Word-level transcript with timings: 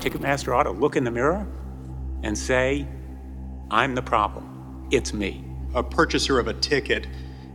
Ticketmaster 0.00 0.56
ought 0.56 0.64
to 0.64 0.70
look 0.70 0.96
in 0.96 1.04
the 1.04 1.10
mirror 1.10 1.46
and 2.22 2.36
say, 2.36 2.86
I'm 3.70 3.94
the 3.94 4.02
problem. 4.02 4.86
It's 4.90 5.12
me. 5.12 5.44
A 5.74 5.82
purchaser 5.82 6.38
of 6.38 6.48
a 6.48 6.54
ticket 6.54 7.06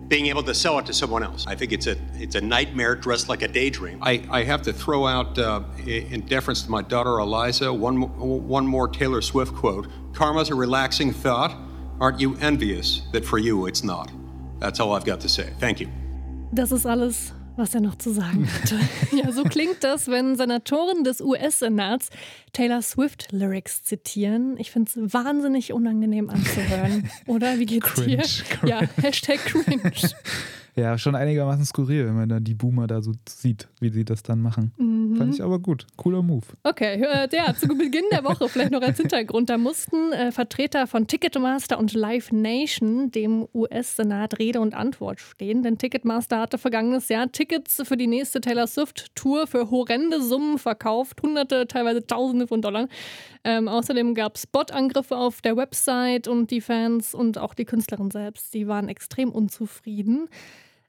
being 0.07 0.27
able 0.27 0.43
to 0.43 0.53
sell 0.53 0.77
it 0.79 0.85
to 0.85 0.93
someone 0.93 1.23
else. 1.23 1.47
I 1.47 1.55
think 1.55 1.71
it's 1.71 1.87
a 1.87 1.97
it's 2.15 2.35
a 2.35 2.41
nightmare 2.41 2.95
dressed 2.95 3.29
like 3.29 3.41
a 3.41 3.47
daydream. 3.47 3.99
I, 4.01 4.23
I 4.29 4.43
have 4.43 4.61
to 4.63 4.73
throw 4.73 5.07
out, 5.07 5.39
uh, 5.39 5.63
in 5.85 6.21
deference 6.25 6.63
to 6.63 6.69
my 6.69 6.81
daughter 6.81 7.19
Eliza, 7.19 7.73
one 7.73 8.01
one 8.47 8.67
more 8.67 8.87
Taylor 8.87 9.21
Swift 9.21 9.55
quote: 9.55 9.87
"Karma's 10.13 10.49
a 10.49 10.55
relaxing 10.55 11.13
thought. 11.13 11.55
Aren't 11.99 12.19
you 12.19 12.35
envious 12.37 13.01
that 13.11 13.25
for 13.25 13.39
you 13.39 13.65
it's 13.65 13.83
not?" 13.83 14.11
That's 14.59 14.79
all 14.79 14.93
I've 14.93 15.05
got 15.05 15.19
to 15.21 15.29
say. 15.29 15.51
Thank 15.59 15.79
you. 15.79 15.87
Das 16.53 16.71
ist 16.71 16.85
alles 16.85 17.31
was 17.55 17.75
er 17.75 17.81
noch 17.81 17.97
zu 17.97 18.11
sagen 18.11 18.47
hatte. 18.61 18.79
ja, 19.15 19.31
so 19.31 19.43
klingt 19.43 19.83
das, 19.83 20.07
wenn 20.07 20.35
Senatoren 20.35 21.03
des 21.03 21.21
US-Senats 21.21 22.09
Taylor 22.53 22.81
Swift-Lyrics 22.81 23.83
zitieren. 23.83 24.55
Ich 24.57 24.71
finde 24.71 24.91
es 24.93 25.13
wahnsinnig 25.13 25.73
unangenehm 25.73 26.29
anzuhören. 26.29 27.09
Oder? 27.27 27.59
Wie 27.59 27.65
geht's 27.65 27.93
cringe, 27.93 28.17
dir? 28.17 28.23
Cringe. 28.23 28.69
Ja, 28.69 28.81
Hashtag 29.01 29.39
cringe. 29.45 29.91
Ja, 30.75 30.97
schon 30.97 31.13
einigermaßen 31.13 31.65
skurril, 31.65 32.07
wenn 32.07 32.15
man 32.15 32.29
da 32.29 32.39
die 32.39 32.55
Boomer 32.55 32.87
da 32.87 33.01
so 33.01 33.11
sieht, 33.29 33.67
wie 33.79 33.89
sie 33.89 34.05
das 34.05 34.23
dann 34.23 34.41
machen. 34.41 34.73
Mhm. 34.77 35.15
Fand 35.15 35.35
ich 35.35 35.43
aber 35.43 35.59
gut. 35.59 35.85
Cooler 35.97 36.23
Move. 36.23 36.45
Okay, 36.63 36.99
ja, 36.99 37.53
zu 37.53 37.67
Beginn 37.67 38.05
der 38.11 38.23
Woche 38.23 38.49
vielleicht 38.49 38.71
noch 38.71 38.81
als 38.81 38.97
Hintergrund. 38.99 39.51
Da 39.51 39.59
mussten 39.59 40.11
äh, 40.13 40.31
Vertreter 40.31 40.87
von 40.87 41.05
Ticketmaster 41.05 41.77
und 41.77 41.93
Live 41.93 42.31
Nation 42.31 43.11
dem 43.11 43.47
US-Senat 43.53 44.39
Rede 44.39 44.61
und 44.61 44.73
Antwort 44.73 45.19
stehen. 45.19 45.61
Denn 45.61 45.77
Ticketmaster 45.77 46.39
hatte 46.39 46.57
vergangenes 46.57 47.07
Jahr 47.07 47.31
Tickets 47.31 47.81
für 47.83 47.97
die 47.97 48.07
nächste 48.07 48.41
Taylor 48.41 48.65
Swift-Tour 48.65 49.45
für 49.45 49.69
horrende 49.69 50.23
Summen 50.23 50.57
verkauft. 50.57 51.21
Hunderte, 51.21 51.67
teilweise 51.67 52.07
Tausende 52.07 52.47
von 52.47 52.63
Dollar. 52.63 52.87
Ähm, 53.43 53.67
außerdem 53.67 54.15
gab 54.15 54.37
es 54.37 54.47
Bot-Angriffe 54.47 55.17
auf 55.17 55.41
der 55.41 55.55
Website 55.55 56.27
und 56.27 56.49
die 56.49 56.61
Fans 56.61 57.13
und 57.13 57.37
auch 57.37 57.53
die 57.53 57.65
Künstlerin 57.65 58.09
selbst, 58.09 58.53
die 58.53 58.67
waren 58.67 58.87
extrem 58.87 59.29
unzufrieden. 59.29 60.29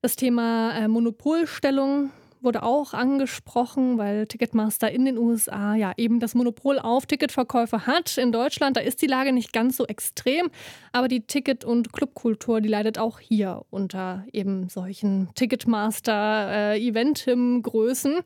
Das 0.04 0.16
Thema 0.16 0.76
äh, 0.76 0.86
Monopolstellung 0.86 2.10
wurde 2.42 2.62
auch 2.62 2.92
angesprochen, 2.92 3.96
weil 3.96 4.26
Ticketmaster 4.26 4.92
in 4.92 5.06
den 5.06 5.16
USA 5.16 5.76
ja 5.76 5.94
eben 5.96 6.20
das 6.20 6.34
Monopol 6.34 6.78
auf 6.78 7.06
Ticketverkäufe 7.06 7.86
hat. 7.86 8.18
In 8.18 8.30
Deutschland, 8.30 8.76
da 8.76 8.82
ist 8.82 9.00
die 9.00 9.06
Lage 9.06 9.32
nicht 9.32 9.54
ganz 9.54 9.78
so 9.78 9.86
extrem, 9.86 10.50
aber 10.92 11.08
die 11.08 11.22
Ticket- 11.22 11.64
und 11.64 11.94
Clubkultur, 11.94 12.60
die 12.60 12.68
leidet 12.68 12.98
auch 12.98 13.18
hier 13.18 13.64
unter 13.70 14.26
eben 14.30 14.68
solchen 14.68 15.30
Ticketmaster-Eventim-Größen. 15.36 18.20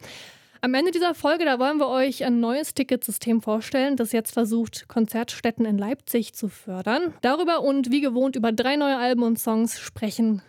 Am 0.60 0.74
Ende 0.74 0.90
dieser 0.90 1.14
Folge, 1.14 1.44
da 1.44 1.60
wollen 1.60 1.78
wir 1.78 1.86
euch 1.86 2.24
ein 2.24 2.40
neues 2.40 2.74
Ticketsystem 2.74 3.40
vorstellen, 3.40 3.94
das 3.94 4.10
jetzt 4.10 4.32
versucht, 4.32 4.88
Konzertstätten 4.88 5.64
in 5.64 5.78
Leipzig 5.78 6.34
zu 6.34 6.48
fördern. 6.48 7.14
Darüber 7.20 7.62
und 7.62 7.92
wie 7.92 8.00
gewohnt 8.00 8.34
über 8.34 8.50
drei 8.50 8.74
neue 8.74 8.96
Alben 8.96 9.22
und 9.22 9.38
Songs 9.38 9.78
sprechen 9.78 10.42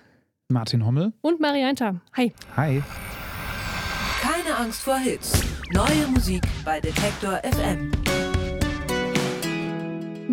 Martin 0.52 0.83
Hommel. 0.83 1.14
und 1.22 1.39
Marianta. 1.39 2.02
Hi. 2.17 2.33
Hi. 2.58 2.81
Keine 4.19 4.58
Angst 4.58 4.81
vor 4.81 4.97
Hits. 4.97 5.44
Neue 5.72 6.08
Musik 6.11 6.41
bei 6.66 6.80
Detektor 6.80 7.39
FM. 7.44 7.91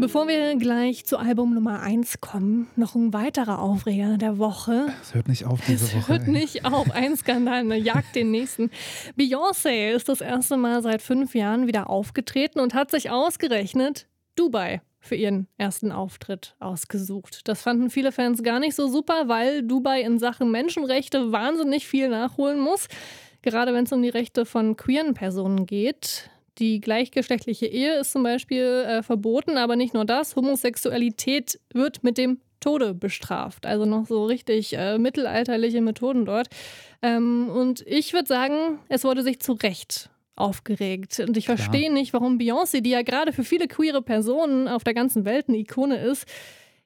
Bevor 0.00 0.26
wir 0.26 0.56
gleich 0.56 1.04
zu 1.04 1.18
Album 1.18 1.52
Nummer 1.52 1.80
1 1.80 2.22
kommen, 2.22 2.66
noch 2.76 2.94
ein 2.94 3.12
weiterer 3.12 3.58
Aufreger 3.58 4.16
der 4.16 4.38
Woche. 4.38 4.86
Es 5.02 5.12
hört 5.14 5.28
nicht 5.28 5.44
auf 5.44 5.60
diese 5.66 5.84
Es 5.84 5.94
Woche. 5.94 6.08
hört 6.08 6.22
ey. 6.22 6.30
nicht 6.32 6.64
auf. 6.64 6.90
Ein 6.92 7.14
Skandal, 7.18 7.64
ne, 7.64 7.76
jagt 7.76 8.16
den 8.16 8.30
nächsten. 8.30 8.70
Beyoncé 9.18 9.90
ist 9.94 10.08
das 10.08 10.22
erste 10.22 10.56
Mal 10.56 10.80
seit 10.82 11.02
fünf 11.02 11.34
Jahren 11.34 11.66
wieder 11.66 11.90
aufgetreten 11.90 12.60
und 12.60 12.72
hat 12.72 12.90
sich 12.90 13.10
ausgerechnet 13.10 14.06
Dubai 14.34 14.80
für 15.06 15.14
ihren 15.14 15.48
ersten 15.56 15.92
Auftritt 15.92 16.54
ausgesucht. 16.60 17.48
Das 17.48 17.62
fanden 17.62 17.90
viele 17.90 18.12
Fans 18.12 18.42
gar 18.42 18.60
nicht 18.60 18.74
so 18.74 18.88
super, 18.88 19.28
weil 19.28 19.62
Dubai 19.62 20.02
in 20.02 20.18
Sachen 20.18 20.50
Menschenrechte 20.50 21.32
wahnsinnig 21.32 21.86
viel 21.86 22.08
nachholen 22.08 22.60
muss. 22.60 22.88
Gerade 23.42 23.72
wenn 23.72 23.84
es 23.84 23.92
um 23.92 24.02
die 24.02 24.08
Rechte 24.08 24.44
von 24.44 24.76
queeren 24.76 25.14
Personen 25.14 25.66
geht. 25.66 26.30
Die 26.58 26.80
gleichgeschlechtliche 26.80 27.66
Ehe 27.66 28.00
ist 28.00 28.12
zum 28.12 28.22
Beispiel 28.22 28.64
äh, 28.64 29.02
verboten, 29.02 29.58
aber 29.58 29.76
nicht 29.76 29.94
nur 29.94 30.04
das. 30.04 30.36
Homosexualität 30.36 31.60
wird 31.72 32.02
mit 32.02 32.16
dem 32.18 32.40
Tode 32.60 32.94
bestraft. 32.94 33.66
Also 33.66 33.84
noch 33.84 34.06
so 34.06 34.24
richtig 34.24 34.76
äh, 34.76 34.98
mittelalterliche 34.98 35.80
Methoden 35.80 36.24
dort. 36.24 36.48
Ähm, 37.02 37.48
und 37.50 37.82
ich 37.86 38.12
würde 38.14 38.26
sagen, 38.26 38.80
es 38.88 39.04
wurde 39.04 39.22
sich 39.22 39.40
zu 39.40 39.52
Recht 39.52 40.10
aufgeregt. 40.36 41.18
Und 41.26 41.36
ich 41.36 41.46
Klar. 41.46 41.56
verstehe 41.56 41.92
nicht, 41.92 42.12
warum 42.12 42.38
Beyoncé, 42.38 42.80
die 42.82 42.90
ja 42.90 43.02
gerade 43.02 43.32
für 43.32 43.44
viele 43.44 43.66
queere 43.68 44.02
Personen 44.02 44.68
auf 44.68 44.84
der 44.84 44.94
ganzen 44.94 45.24
Welt 45.24 45.48
eine 45.48 45.58
Ikone 45.58 45.96
ist, 45.98 46.26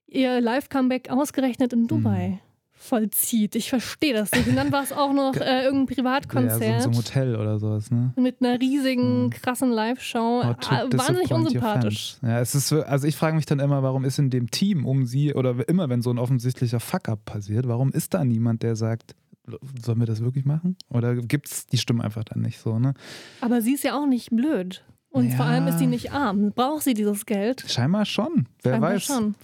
ihr 0.07 0.41
Live-Comeback 0.41 1.11
ausgerechnet 1.11 1.73
in 1.73 1.87
Dubai 1.87 2.41
vollzieht. 2.73 3.57
Ich 3.57 3.69
verstehe 3.69 4.15
das 4.15 4.33
nicht. 4.33 4.49
Und 4.49 4.57
dann 4.57 4.73
war 4.73 4.83
es 4.83 4.91
auch 4.91 5.13
noch 5.13 5.37
äh, 5.37 5.65
irgendein 5.65 5.81
Ja, 5.81 6.03
Privatkonzert 6.03 6.83
so, 6.83 6.91
so 6.91 6.91
ein 6.91 6.97
Hotel 6.97 7.37
oder 7.37 7.59
sowas, 7.59 7.91
ne? 7.91 8.15
mit 8.17 8.37
einer 8.41 8.59
riesigen, 8.59 9.29
krassen 9.29 9.71
Live-Show. 9.71 10.43
How 10.45 10.57
to 10.57 10.69
Ah, 10.71 10.85
Wahnsinnig 10.91 11.31
unsympathisch. 11.31 12.17
Ja, 12.23 12.41
es 12.41 12.55
ist, 12.55 12.69
so- 12.69 12.81
also 12.83 13.07
ich 13.07 13.17
frage 13.17 13.37
mich 13.37 13.45
dann 13.45 13.61
immer, 13.61 13.83
warum 13.83 14.05
ist 14.07 14.19
in 14.19 14.31
dem 14.31 14.51
Team 14.51 14.87
um 14.87 15.05
sie 15.05 15.35
oder 15.35 15.57
immer 15.69 15.91
wenn 15.91 16.01
so 16.01 16.11
ein 16.11 16.19
offensichtlicher 16.19 16.81
Fuck-up 16.81 17.23
passiert, 17.27 17.69
warum 17.69 17.93
ist 17.93 18.15
da 18.15 18.25
niemand, 18.25 18.63
der 18.63 18.77
sagt, 18.77 19.15
sollen 19.85 19.99
wir 20.01 20.07
das 20.07 20.21
wirklich 20.21 20.45
machen? 20.45 20.77
Oder 20.89 21.15
gibt 21.17 21.49
es 21.51 21.67
die 21.67 21.79
Stimmen 21.79 22.01
einfach 22.01 22.25
dann 22.25 22.41
nicht 22.43 22.59
so, 22.59 22.79
ne? 22.79 22.95
Aber 23.41 23.61
sie 23.63 23.75
ist 23.75 23.85
ja 23.85 23.95
auch 23.99 24.07
nicht 24.07 24.31
blöd. 24.31 24.85
Und 25.13 25.31
Ja. 25.31 25.37
vor 25.37 25.47
allem 25.47 25.67
ist 25.67 25.79
sie 25.81 25.89
nicht 25.89 26.13
arm. 26.13 26.53
Braucht 26.55 26.85
sie 26.85 26.95
dieses 26.95 27.27
Geld? 27.27 27.65
Scheinbar 27.69 28.05
schon. 28.05 28.47
Wer 28.63 28.73
Scheinbar 28.75 28.91
weiß. 28.95 29.03
schon. 29.05 29.35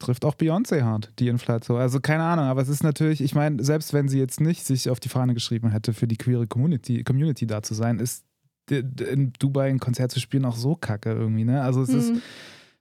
Trifft 0.00 0.24
auch 0.24 0.34
Beyoncé 0.34 0.82
hart, 0.82 1.12
die 1.20 1.28
Inflation. 1.28 1.80
Also 1.80 2.00
keine 2.00 2.24
Ahnung, 2.24 2.44
aber 2.46 2.62
es 2.62 2.68
ist 2.68 2.82
natürlich, 2.82 3.20
ich 3.20 3.34
meine, 3.34 3.62
selbst 3.64 3.92
wenn 3.92 4.08
sie 4.08 4.18
jetzt 4.18 4.40
nicht 4.40 4.64
sich 4.66 4.90
auf 4.90 4.98
die 5.00 5.08
Fahne 5.08 5.34
geschrieben 5.34 5.70
hätte, 5.70 5.92
für 5.92 6.06
die 6.08 6.16
queere 6.16 6.46
Community, 6.46 7.02
Community 7.04 7.46
da 7.46 7.62
zu 7.62 7.74
sein, 7.74 7.98
ist 8.00 8.24
in 8.70 9.32
Dubai 9.38 9.68
ein 9.70 9.78
Konzert 9.78 10.10
zu 10.10 10.20
spielen 10.20 10.44
auch 10.44 10.56
so 10.56 10.74
kacke 10.74 11.10
irgendwie, 11.12 11.44
ne? 11.44 11.62
Also 11.62 11.80
es 11.82 11.88
ist 11.88 12.12
Mhm. 12.12 12.22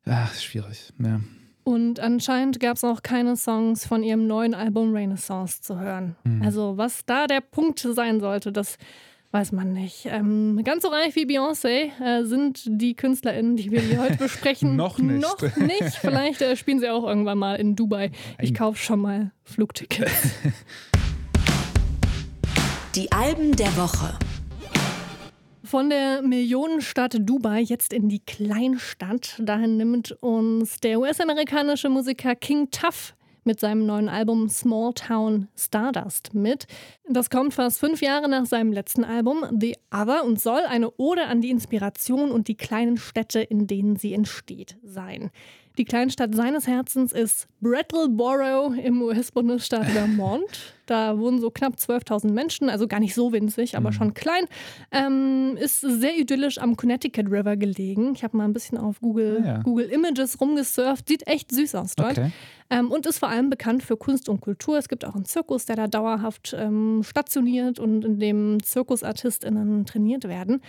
ach, 0.05 0.33
schwierig. 0.35 0.91
Ja. 0.99 1.21
Und 1.67 1.99
anscheinend 1.99 2.61
gab 2.61 2.77
es 2.77 2.85
auch 2.85 3.03
keine 3.03 3.35
Songs 3.35 3.85
von 3.85 4.01
ihrem 4.01 4.25
neuen 4.25 4.53
Album 4.53 4.95
Renaissance 4.95 5.61
zu 5.61 5.77
hören. 5.77 6.15
Mhm. 6.23 6.41
Also 6.41 6.77
was 6.77 7.05
da 7.05 7.27
der 7.27 7.41
Punkt 7.41 7.79
sein 7.79 8.21
sollte, 8.21 8.53
das 8.53 8.77
weiß 9.31 9.51
man 9.51 9.73
nicht. 9.73 10.05
Ähm, 10.05 10.61
ganz 10.63 10.83
so 10.83 10.87
reich 10.87 11.17
wie 11.17 11.25
Beyoncé 11.25 11.89
äh, 12.01 12.23
sind 12.23 12.61
die 12.67 12.93
KünstlerInnen, 12.93 13.57
die 13.57 13.69
wir 13.69 13.81
hier 13.81 14.01
heute 14.01 14.15
besprechen. 14.15 14.75
Noch 14.77 14.97
nicht. 14.97 15.21
Noch 15.21 15.41
nicht. 15.57 15.97
Vielleicht 15.99 16.41
äh, 16.41 16.55
spielen 16.55 16.79
sie 16.79 16.87
auch 16.87 17.03
irgendwann 17.03 17.37
mal 17.37 17.55
in 17.55 17.75
Dubai. 17.75 18.11
Ich 18.39 18.53
kaufe 18.53 18.81
schon 18.81 19.01
mal 19.01 19.31
Flugtickets. 19.43 20.13
Die 22.95 23.11
Alben 23.11 23.57
der 23.57 23.75
Woche. 23.75 24.17
Von 25.67 25.89
der 25.89 26.21
Millionenstadt 26.21 27.17
Dubai 27.19 27.59
jetzt 27.59 27.91
in 27.91 28.07
die 28.07 28.21
Kleinstadt. 28.21 29.35
Dahin 29.37 29.75
nimmt 29.75 30.13
uns 30.23 30.79
der 30.79 30.97
US-amerikanische 30.97 31.89
Musiker 31.89 32.35
King 32.35 32.71
Tuff 32.71 33.13
mit 33.43 33.59
seinem 33.59 33.85
neuen 33.85 34.07
Album 34.07 34.47
Small 34.47 34.93
Town 34.93 35.49
Stardust 35.57 36.33
mit. 36.33 36.67
Das 37.09 37.29
kommt 37.29 37.53
fast 37.53 37.81
fünf 37.81 38.01
Jahre 38.01 38.29
nach 38.29 38.45
seinem 38.45 38.71
letzten 38.71 39.03
Album 39.03 39.43
The 39.59 39.75
Other 39.93 40.23
und 40.23 40.39
soll 40.39 40.61
eine 40.61 40.89
Ode 40.95 41.25
an 41.25 41.41
die 41.41 41.49
Inspiration 41.49 42.31
und 42.31 42.47
die 42.47 42.55
kleinen 42.55 42.95
Städte, 42.95 43.41
in 43.41 43.67
denen 43.67 43.97
sie 43.97 44.13
entsteht, 44.13 44.77
sein. 44.83 45.31
Die 45.77 45.85
Kleinstadt 45.85 46.33
seines 46.33 46.65
Herzens 46.65 47.13
ist 47.13 47.47
Brattleboro 47.61 48.73
im 48.73 49.01
US-Bundesstaat 49.03 49.85
Vermont. 49.85 50.73
Da 50.87 51.19
wohnen 51.19 51.39
so 51.39 51.51
knapp 51.51 51.75
12.000 51.75 52.31
Menschen, 52.31 52.69
also 52.69 52.87
gar 52.87 52.99
nicht 52.99 53.13
so 53.13 53.31
winzig, 53.31 53.77
aber 53.77 53.91
schon 53.91 54.13
klein. 54.15 54.45
Ähm, 54.91 55.55
ist 55.59 55.81
sehr 55.81 56.17
idyllisch 56.17 56.57
am 56.57 56.77
Connecticut 56.77 57.27
River 57.29 57.57
gelegen. 57.57 58.13
Ich 58.15 58.23
habe 58.23 58.37
mal 58.37 58.45
ein 58.45 58.53
bisschen 58.53 58.77
auf 58.79 59.01
Google, 59.01 59.41
Ah 59.43 59.47
ja. 59.47 59.61
Google 59.61 59.87
Images 59.89 60.41
rumgesurft. 60.41 61.09
Sieht 61.09 61.27
echt 61.27 61.51
süß 61.51 61.75
aus 61.75 61.95
dort. 61.95 62.17
Okay. 62.17 62.31
Ähm, 62.69 62.89
und 62.89 63.05
ist 63.05 63.19
vor 63.19 63.29
allem 63.29 63.49
bekannt 63.49 63.83
für 63.83 63.97
Kunst 63.97 64.29
und 64.29 64.41
Kultur. 64.41 64.77
Es 64.77 64.89
gibt 64.89 65.05
auch 65.05 65.13
einen 65.15 65.25
Zirkus, 65.25 65.65
der 65.65 65.75
da 65.75 65.87
dauerhaft 65.87 66.55
ähm, 66.57 67.03
stationiert 67.03 67.79
und 67.79 68.03
in 68.03 68.19
dem 68.19 68.63
ZirkusartistInnen 68.63 69.85
trainiert 69.85 70.23
werden. 70.23 70.61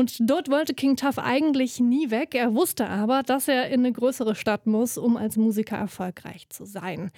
Und 0.00 0.16
dort 0.30 0.50
wollte 0.50 0.72
King 0.72 0.96
Tuff 0.96 1.18
eigentlich 1.18 1.78
nie 1.78 2.10
weg. 2.10 2.34
Er 2.34 2.54
wusste 2.54 2.88
aber, 2.88 3.22
dass 3.22 3.48
er 3.48 3.68
in 3.68 3.80
eine 3.80 3.92
größere 3.92 4.34
Stadt 4.34 4.66
muss, 4.66 4.96
um 4.96 5.18
als 5.18 5.36
Musiker 5.36 5.76
erfolgreich 5.76 6.48
zu 6.48 6.64
sein. 6.64 7.10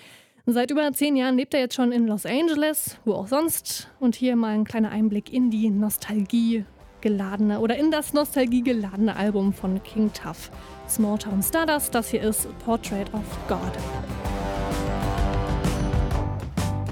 Seit 0.47 0.73
über 0.73 0.93
zehn 0.93 1.15
Jahren 1.15 1.37
lebt 1.37 1.55
er 1.55 1.61
jetzt 1.61 1.77
schon 1.77 1.93
in 1.93 2.09
Los 2.09 2.27
Angeles, 2.27 2.99
wo 3.05 3.13
auch 3.13 3.29
sonst. 3.29 3.89
Und 4.01 4.17
hier 4.17 4.35
mal 4.35 4.49
ein 4.49 4.65
kleiner 4.65 4.91
Einblick 4.91 5.33
in 5.33 5.49
die 5.49 5.71
Nostalgie 5.71 6.65
geladene 7.01 7.61
oder 7.61 7.77
in 7.77 7.93
das 7.93 8.15
Nostalgie 8.15 8.65
geladene 8.65 9.15
Album 9.15 9.53
von 9.53 9.81
King 9.85 10.13
Tuff. 10.13 10.51
Small 10.89 11.19
Town 11.19 11.41
Stardust, 11.41 11.95
das 11.95 12.09
hier 12.09 12.23
ist 12.23 12.49
Portrait 12.65 13.07
of 13.15 13.23
God. 13.47 13.61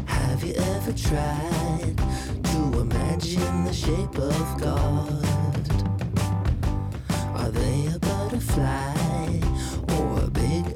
Have 0.07 0.47
you 0.47 0.55
ever 0.55 0.95
tried 0.95 1.97
to 2.45 2.81
imagine 2.81 3.67
the 3.67 3.75
shape 3.75 4.17
of 4.21 4.57
God? 4.61 5.40
Are 7.51 7.53
they 7.53 7.87
a 7.87 7.99
butterfly 7.99 9.41
or 9.99 10.21
a 10.21 10.31
big 10.31 10.70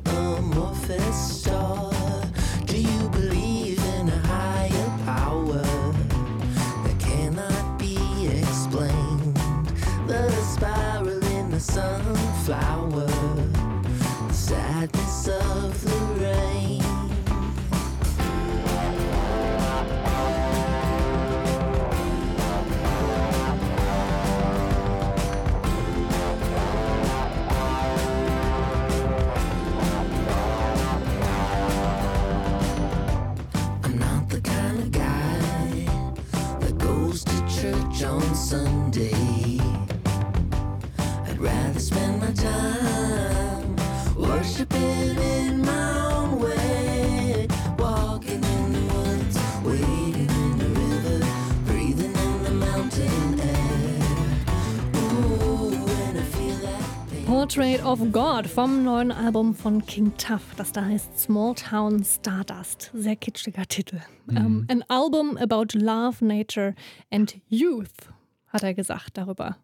Portrait 57.45 57.85
of 57.85 58.01
God 58.11 58.47
vom 58.47 58.85
neuen 58.85 59.13
Album 59.13 59.55
von 59.55 59.85
King 59.85 60.13
Tuff, 60.17 60.41
das 60.57 60.73
da 60.73 60.87
heißt 60.87 61.19
Small 61.21 61.55
Town 61.55 62.03
Stardust. 62.03 62.91
Sehr 62.95 63.17
kitschiger 63.17 63.67
Titel. 63.67 64.01
Ähm, 64.31 64.67
an 64.71 64.83
Album 64.89 65.37
about 65.37 65.79
love, 65.79 66.25
nature 66.25 66.75
and 67.13 67.37
youth, 67.49 68.09
hat 68.49 68.63
er 68.63 68.73
gesagt 68.73 69.19
darüber. 69.19 69.59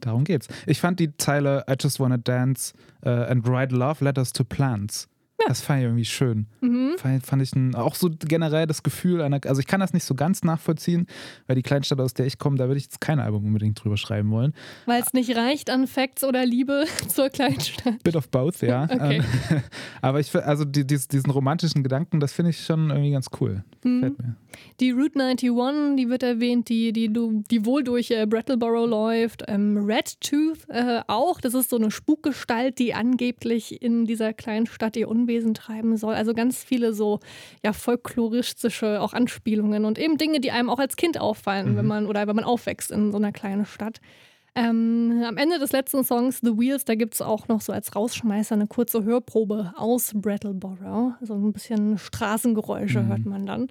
Darum 0.00 0.24
geht's. 0.24 0.48
Ich 0.66 0.80
fand 0.80 1.00
die 1.00 1.12
Zeile 1.16 1.64
I 1.68 1.74
just 1.80 2.00
wanna 2.00 2.18
dance 2.18 2.72
uh, 3.04 3.10
and 3.28 3.46
write 3.46 3.72
love 3.74 4.02
letters 4.02 4.32
to 4.32 4.44
plants. 4.44 5.08
Das 5.48 5.60
fand 5.60 5.80
ich 5.80 5.84
irgendwie 5.84 6.04
schön. 6.04 6.46
Mhm. 6.60 6.92
Fand, 6.96 7.26
fand 7.26 7.42
ich 7.42 7.54
ein, 7.54 7.74
auch 7.74 7.94
so 7.94 8.10
generell 8.18 8.66
das 8.66 8.82
Gefühl 8.82 9.20
einer, 9.22 9.40
also 9.46 9.60
ich 9.60 9.66
kann 9.66 9.80
das 9.80 9.92
nicht 9.92 10.04
so 10.04 10.14
ganz 10.14 10.42
nachvollziehen, 10.44 11.06
weil 11.46 11.56
die 11.56 11.62
Kleinstadt, 11.62 12.00
aus 12.00 12.14
der 12.14 12.26
ich 12.26 12.38
komme, 12.38 12.56
da 12.56 12.66
würde 12.68 12.78
ich 12.78 12.84
jetzt 12.84 13.00
kein 13.00 13.18
Album 13.20 13.44
unbedingt 13.46 13.82
drüber 13.82 13.96
schreiben 13.96 14.30
wollen. 14.30 14.54
Weil 14.86 15.02
es 15.02 15.12
nicht 15.12 15.34
reicht 15.36 15.70
an 15.70 15.86
Facts 15.86 16.24
oder 16.24 16.44
Liebe 16.46 16.84
zur 17.08 17.28
Kleinstadt. 17.28 18.02
Bit 18.04 18.16
of 18.16 18.28
both, 18.28 18.62
ja. 18.62 18.84
Okay. 18.92 19.22
Ähm, 19.50 19.62
Aber 20.02 20.20
ich 20.20 20.34
also 20.34 20.64
die, 20.64 20.86
dies- 20.86 21.08
diesen 21.08 21.30
romantischen 21.30 21.82
Gedanken, 21.82 22.20
das 22.20 22.32
finde 22.32 22.50
ich 22.50 22.64
schon 22.64 22.90
irgendwie 22.90 23.10
ganz 23.12 23.28
cool. 23.40 23.64
Mhm. 23.84 24.16
Die 24.80 24.90
Route 24.90 25.18
91, 25.18 25.96
die 25.96 26.08
wird 26.08 26.22
erwähnt, 26.22 26.68
die, 26.68 26.92
die, 26.92 27.10
die 27.10 27.64
wohl 27.64 27.82
durch 27.82 28.10
äh, 28.10 28.26
Brattleboro 28.26 28.84
läuft. 28.86 29.44
Ähm, 29.48 29.78
Red 29.78 30.20
Tooth 30.20 30.68
äh, 30.68 31.00
auch. 31.06 31.40
Das 31.40 31.54
ist 31.54 31.70
so 31.70 31.76
eine 31.76 31.90
Spukgestalt, 31.90 32.78
die 32.78 32.92
angeblich 32.94 33.80
in 33.82 34.04
dieser 34.04 34.32
kleinen 34.32 34.66
Stadt 34.66 34.96
ihr 34.96 35.08
Unwesen 35.08 35.31
treiben 35.54 35.96
soll. 35.96 36.14
Also 36.14 36.34
ganz 36.34 36.62
viele 36.62 36.94
so 36.94 37.20
ja, 37.62 37.72
folkloristische 37.72 39.00
auch 39.00 39.12
Anspielungen 39.12 39.84
und 39.84 39.98
eben 39.98 40.18
Dinge, 40.18 40.40
die 40.40 40.50
einem 40.50 40.70
auch 40.70 40.78
als 40.78 40.96
Kind 40.96 41.20
auffallen, 41.20 41.76
wenn 41.76 41.86
man 41.86 42.06
oder 42.06 42.26
wenn 42.26 42.36
man 42.36 42.44
aufwächst 42.44 42.90
in 42.90 43.10
so 43.10 43.18
einer 43.18 43.32
kleinen 43.32 43.66
Stadt. 43.66 44.00
Ähm, 44.54 45.22
am 45.26 45.38
Ende 45.38 45.58
des 45.58 45.72
letzten 45.72 46.04
Songs, 46.04 46.40
The 46.42 46.58
Wheels, 46.58 46.84
da 46.84 46.94
gibt 46.94 47.14
es 47.14 47.22
auch 47.22 47.48
noch 47.48 47.62
so 47.62 47.72
als 47.72 47.96
Rausschmeißer 47.96 48.54
eine 48.54 48.66
kurze 48.66 49.02
Hörprobe 49.02 49.72
aus 49.76 50.12
Brattleboro. 50.14 51.14
So 51.22 51.34
ein 51.34 51.52
bisschen 51.52 51.96
Straßengeräusche 51.96 53.06
hört 53.06 53.24
man 53.24 53.46
dann. 53.46 53.68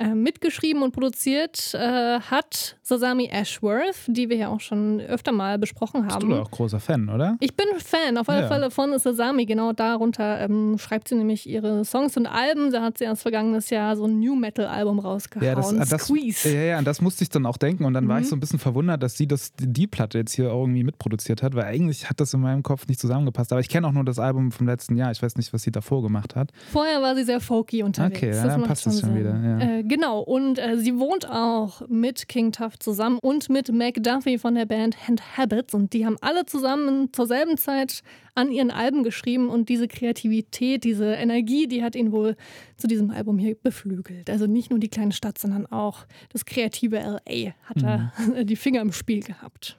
Äh, 0.00 0.14
mitgeschrieben 0.14 0.82
und 0.82 0.92
produziert 0.92 1.74
äh, 1.74 2.20
hat 2.20 2.78
Sasami 2.80 3.28
Ashworth, 3.30 3.96
die 4.06 4.30
wir 4.30 4.36
ja 4.38 4.48
auch 4.48 4.60
schon 4.60 4.98
öfter 4.98 5.30
mal 5.30 5.58
besprochen 5.58 6.04
Bist 6.04 6.14
haben. 6.14 6.30
du 6.30 6.36
auch 6.36 6.50
großer 6.50 6.80
Fan, 6.80 7.10
oder? 7.10 7.36
Ich 7.40 7.54
bin 7.54 7.66
Fan 7.76 8.16
auf 8.16 8.30
alle 8.30 8.40
Ja. 8.40 8.48
Fälle 8.48 8.70
von 8.70 8.98
Sasami. 8.98 9.44
Genau 9.44 9.74
darunter 9.74 10.40
ähm, 10.40 10.78
schreibt 10.78 11.08
sie 11.08 11.16
nämlich 11.16 11.46
ihre 11.46 11.84
Songs 11.84 12.16
und 12.16 12.26
Alben. 12.26 12.72
Da 12.72 12.80
hat 12.80 12.96
sie 12.96 13.04
erst 13.04 13.20
vergangenes 13.20 13.68
Jahr 13.68 13.94
so 13.94 14.06
ein 14.06 14.18
New 14.20 14.36
Metal 14.36 14.64
Album 14.64 15.00
rausgehauen. 15.00 15.46
Ja, 15.46 15.54
das, 15.54 15.90
das, 15.90 16.04
Squeeze. 16.06 16.48
Mhm. 16.48 16.54
ja, 16.54 16.60
ja, 16.62 16.78
an 16.78 16.86
das 16.86 17.02
musste 17.02 17.22
ich 17.22 17.28
dann 17.28 17.44
auch 17.44 17.58
denken 17.58 17.84
und 17.84 17.92
dann 17.92 18.08
war 18.08 18.20
ich 18.20 18.26
so 18.26 18.34
ein 18.34 18.40
bisschen 18.40 18.58
verwundert, 18.58 19.02
dass 19.02 19.18
sie 19.18 19.26
das, 19.28 19.52
die 19.58 19.86
Platte 19.86 20.16
jetzt 20.16 20.32
hier 20.32 20.46
irgendwie 20.46 20.82
mitproduziert 20.82 21.42
hat, 21.42 21.54
weil 21.54 21.64
eigentlich 21.64 22.08
hat 22.08 22.20
das 22.20 22.32
in 22.32 22.40
meinem 22.40 22.62
Kopf 22.62 22.86
nicht 22.88 23.00
zusammengepasst. 23.00 23.52
Aber 23.52 23.60
ich 23.60 23.68
kenne 23.68 23.86
auch 23.86 23.92
nur 23.92 24.04
das 24.04 24.18
Album 24.18 24.50
vom 24.50 24.66
letzten 24.66 24.96
Jahr. 24.96 25.10
Ich 25.12 25.22
weiß 25.22 25.36
nicht, 25.36 25.52
was 25.52 25.60
sie 25.60 25.72
davor 25.72 26.02
gemacht 26.02 26.36
hat. 26.36 26.52
Vorher 26.72 27.02
war 27.02 27.14
sie 27.14 27.24
sehr 27.24 27.40
folky 27.40 27.82
unterwegs. 27.82 28.16
Okay, 28.16 28.34
ja, 28.34 28.46
dann 28.46 28.62
passt 28.62 28.86
das 28.86 29.00
schon 29.00 29.10
Sinn. 29.10 29.18
wieder, 29.18 29.36
ja. 29.36 29.58
Äh, 29.78 29.89
genau, 29.90 30.20
und 30.20 30.58
äh, 30.58 30.78
sie 30.78 30.98
wohnt 30.98 31.28
auch 31.28 31.82
mit 31.88 32.28
King 32.28 32.52
Tuff 32.52 32.78
zusammen 32.78 33.18
und 33.20 33.50
mit 33.50 33.70
Mac 33.70 33.96
Duffy 34.02 34.38
von 34.38 34.54
der 34.54 34.64
Band 34.64 35.06
Hand 35.06 35.36
Habits. 35.36 35.74
Und 35.74 35.92
die 35.92 36.06
haben 36.06 36.16
alle 36.22 36.46
zusammen 36.46 37.12
zur 37.12 37.26
selben 37.26 37.58
Zeit 37.58 38.02
an 38.34 38.50
ihren 38.50 38.70
Alben 38.70 39.02
geschrieben. 39.02 39.50
Und 39.50 39.68
diese 39.68 39.86
Kreativität, 39.88 40.84
diese 40.84 41.12
Energie, 41.14 41.66
die 41.66 41.82
hat 41.82 41.94
ihn 41.94 42.12
wohl 42.12 42.36
zu 42.78 42.86
diesem 42.86 43.10
Album 43.10 43.36
hier 43.38 43.54
beflügelt. 43.54 44.30
Also 44.30 44.46
nicht 44.46 44.70
nur 44.70 44.78
die 44.78 44.88
kleine 44.88 45.12
Stadt, 45.12 45.36
sondern 45.36 45.66
auch 45.66 46.06
das 46.32 46.46
kreative 46.46 46.96
LA 46.96 47.52
hat 47.64 47.82
er 47.82 48.12
Mhm. 48.18 48.46
die 48.46 48.56
Finger 48.56 48.80
im 48.80 48.92
Spiel 48.92 49.20
gehabt. 49.22 49.76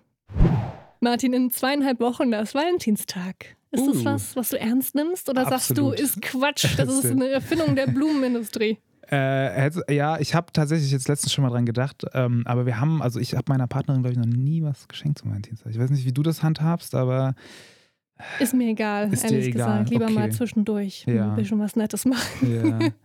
Martin, 1.00 1.34
in 1.34 1.50
zweieinhalb 1.50 2.00
Wochen, 2.00 2.30
das 2.30 2.50
ist 2.50 2.56
Valentinstag. 2.56 3.56
Ist 3.72 3.88
das 3.88 3.98
Uh. 3.98 4.06
was, 4.06 4.36
was 4.36 4.50
du 4.50 4.60
ernst 4.60 4.96
nimmst? 4.96 5.30
Oder 5.30 5.46
sagst 5.46 5.70
du, 5.78 5.90
Absolut. 5.92 6.00
ist 6.00 6.22
Quatsch, 6.22 6.78
das 6.78 6.90
ist 7.04 7.06
eine 7.12 7.30
Erfindung 7.30 7.76
der 7.76 7.88
Blumenindustrie? 7.88 8.78
Äh, 9.12 9.94
ja, 9.94 10.20
ich 10.20 10.36
habe 10.36 10.54
tatsächlich 10.54 10.92
jetzt 10.92 11.10
letztens 11.10 11.34
schon 11.34 11.44
mal 11.44 11.50
dran 11.50 11.66
gedacht, 11.66 12.06
ähm, 12.14 12.44
aber 12.46 12.66
wir 12.66 12.80
haben, 12.80 13.02
also 13.02 13.20
ich 13.20 13.34
habe 13.36 13.44
meiner 13.50 13.68
Partnerin, 13.68 14.04
glaube 14.04 14.14
ich, 14.14 14.20
noch 14.20 14.26
nie 14.26 14.64
was 14.64 14.88
geschenkt 14.88 15.20
zum 15.20 15.32
Valentinstag. 15.32 15.74
Ich 15.74 15.80
weiß 15.80 15.90
nicht, 15.90 16.06
wie 16.06 16.14
du 16.14 16.24
das 16.24 16.44
handhabst, 16.44 16.96
aber 16.96 17.36
Ist 18.40 18.54
mir 18.54 18.70
egal, 18.70 19.12
Ist 19.12 19.24
ehrlich 19.24 19.48
egal, 19.48 19.68
gesagt. 19.80 19.90
Lieber 19.90 20.06
okay. 20.06 20.14
mal 20.14 20.32
zwischendurch 20.32 21.06
Ja. 21.08 21.30
ein 21.32 21.36
bisschen 21.36 21.60
was 21.60 21.76
Nettes 21.76 22.06
machen. 22.06 22.70
ja. 22.82 22.90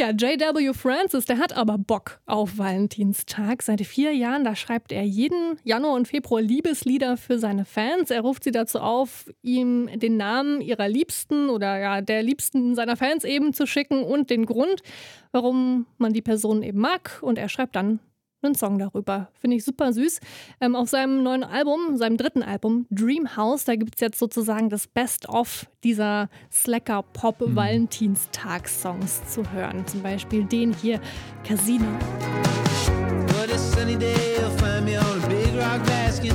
Ja, 0.00 0.10
J.W. 0.10 0.74
Francis, 0.74 1.24
der 1.24 1.38
hat 1.38 1.56
aber 1.56 1.76
Bock 1.76 2.20
auf 2.24 2.56
Valentinstag. 2.56 3.62
Seit 3.64 3.80
vier 3.84 4.12
Jahren, 4.14 4.44
da 4.44 4.54
schreibt 4.54 4.92
er 4.92 5.02
jeden 5.02 5.58
Januar 5.64 5.94
und 5.94 6.06
Februar 6.06 6.40
Liebeslieder 6.40 7.16
für 7.16 7.40
seine 7.40 7.64
Fans. 7.64 8.12
Er 8.12 8.20
ruft 8.20 8.44
sie 8.44 8.52
dazu 8.52 8.78
auf, 8.78 9.28
ihm 9.42 9.88
den 9.98 10.16
Namen 10.16 10.60
ihrer 10.60 10.88
Liebsten 10.88 11.48
oder 11.48 11.80
ja, 11.80 12.00
der 12.00 12.22
Liebsten 12.22 12.76
seiner 12.76 12.96
Fans 12.96 13.24
eben 13.24 13.52
zu 13.52 13.66
schicken 13.66 14.04
und 14.04 14.30
den 14.30 14.46
Grund, 14.46 14.82
warum 15.32 15.86
man 15.98 16.12
die 16.12 16.22
Person 16.22 16.62
eben 16.62 16.78
mag. 16.78 17.18
Und 17.20 17.36
er 17.36 17.48
schreibt 17.48 17.74
dann 17.74 17.98
einen 18.42 18.54
Song 18.54 18.78
darüber. 18.78 19.28
Finde 19.34 19.56
ich 19.56 19.64
super 19.64 19.92
süß. 19.92 20.20
Ähm, 20.60 20.76
auf 20.76 20.88
seinem 20.88 21.22
neuen 21.22 21.44
Album, 21.44 21.96
seinem 21.96 22.16
dritten 22.16 22.42
Album, 22.42 22.86
Dream 22.90 23.36
House, 23.36 23.64
da 23.64 23.76
gibt 23.76 23.96
es 23.96 24.00
jetzt 24.00 24.18
sozusagen 24.18 24.70
das 24.70 24.86
Best-of 24.86 25.66
dieser 25.84 26.30
Slacker-Pop-Valentinstags-Songs 26.52 29.26
zu 29.28 29.50
hören. 29.52 29.86
Zum 29.86 30.02
Beispiel 30.02 30.44
den 30.44 30.74
hier, 30.74 31.00
Casino. 31.44 31.86
But 33.26 33.50
a 33.52 33.58
sunny 33.58 33.96
day, 33.96 34.36
you'll 34.38 34.50
find 34.58 34.84
me 34.84 34.98
on 34.98 35.22
a 35.22 35.26
big 35.28 35.54
rock 35.56 35.84
basket. 35.86 36.34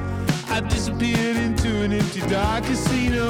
Dark 2.31 2.63
casino. 2.63 3.27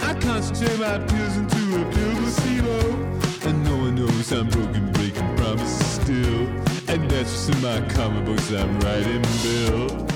I 0.00 0.14
concentrate 0.14 0.78
my 0.80 0.98
pills 0.98 1.36
into 1.36 1.60
a 1.78 1.84
pill 1.92 2.16
placebo. 2.16 2.96
And 3.46 3.62
no 3.64 3.76
one 3.76 3.96
knows 3.96 4.32
I'm 4.32 4.48
broken, 4.48 4.90
breaking 4.92 5.36
promises 5.36 5.86
still. 6.00 6.46
And 6.88 7.10
that's 7.10 7.30
what's 7.30 7.48
in 7.50 7.60
my 7.60 7.86
comic 7.92 8.24
books 8.24 8.50
I'm 8.50 8.80
writing, 8.80 9.22
Bill. 9.42 10.06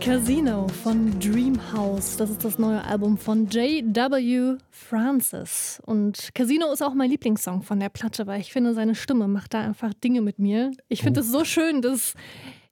Casino 0.00 0.68
von 0.82 1.20
Dreamhouse. 1.20 2.16
Das 2.16 2.30
ist 2.30 2.46
das 2.46 2.58
neue 2.58 2.82
Album 2.82 3.18
von 3.18 3.46
J.W. 3.46 4.56
Francis. 4.70 5.82
Und 5.84 6.30
Casino 6.34 6.72
ist 6.72 6.80
auch 6.80 6.94
mein 6.94 7.10
Lieblingssong 7.10 7.60
von 7.60 7.78
der 7.78 7.90
Platte, 7.90 8.26
weil 8.26 8.40
ich 8.40 8.54
finde, 8.54 8.72
seine 8.72 8.94
Stimme 8.94 9.28
macht 9.28 9.52
da 9.52 9.60
einfach 9.60 9.92
Dinge 9.92 10.22
mit 10.22 10.38
mir. 10.38 10.70
Ich 10.88 11.02
finde 11.02 11.20
es 11.20 11.30
so 11.30 11.44
schön, 11.44 11.82
dass 11.82 12.14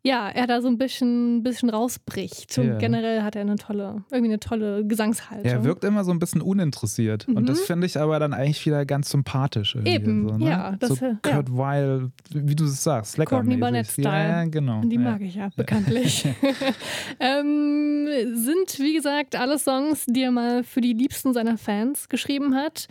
ja, 0.06 0.28
er 0.28 0.46
da 0.46 0.62
so 0.62 0.68
ein 0.68 0.78
bisschen, 0.78 1.42
bisschen 1.42 1.68
rausbricht. 1.68 2.56
Und 2.58 2.68
Ja. 2.68 2.78
generell 2.78 3.22
hat 3.22 3.34
er 3.34 3.40
eine 3.40 3.56
tolle, 3.56 4.04
irgendwie 4.12 4.30
eine 4.30 4.38
tolle 4.38 4.86
Gesangshaltung. 4.86 5.44
Er 5.44 5.64
wirkt 5.64 5.82
immer 5.82 6.04
so 6.04 6.12
ein 6.12 6.20
bisschen 6.20 6.42
uninteressiert. 6.42 7.26
Und 7.26 7.48
das 7.48 7.62
finde 7.62 7.86
ich 7.86 7.98
aber 7.98 8.20
dann 8.20 8.32
eigentlich 8.32 8.64
wieder 8.64 8.86
ganz 8.86 9.10
sympathisch. 9.10 9.76
Eben, 9.84 10.28
so, 10.28 10.36
ne? 10.36 10.48
ja, 10.48 10.76
das, 10.78 10.90
so 10.90 11.04
äh, 11.04 11.14
Kurt 11.22 11.48
Weil, 11.50 12.12
wie 12.30 12.54
du 12.54 12.66
es 12.66 12.84
sagst, 12.84 13.18
lecker. 13.18 13.36
Courtney 13.36 13.56
Barnett-Style. 13.56 14.06
Ja, 14.06 14.28
ja, 14.28 14.44
genau. 14.44 14.80
Die 14.82 14.94
ja. 14.94 15.00
mag 15.00 15.20
ich 15.22 15.34
ja, 15.34 15.48
bekanntlich. 15.56 16.24
ähm, 17.18 18.06
sind, 18.32 18.78
wie 18.78 18.94
gesagt, 18.94 19.34
alle 19.34 19.58
Songs, 19.58 20.06
die 20.06 20.22
er 20.22 20.30
mal 20.30 20.62
für 20.62 20.80
die 20.80 20.92
Liebsten 20.92 21.32
seiner 21.32 21.58
Fans 21.58 22.08
geschrieben 22.08 22.54
hat. 22.54 22.86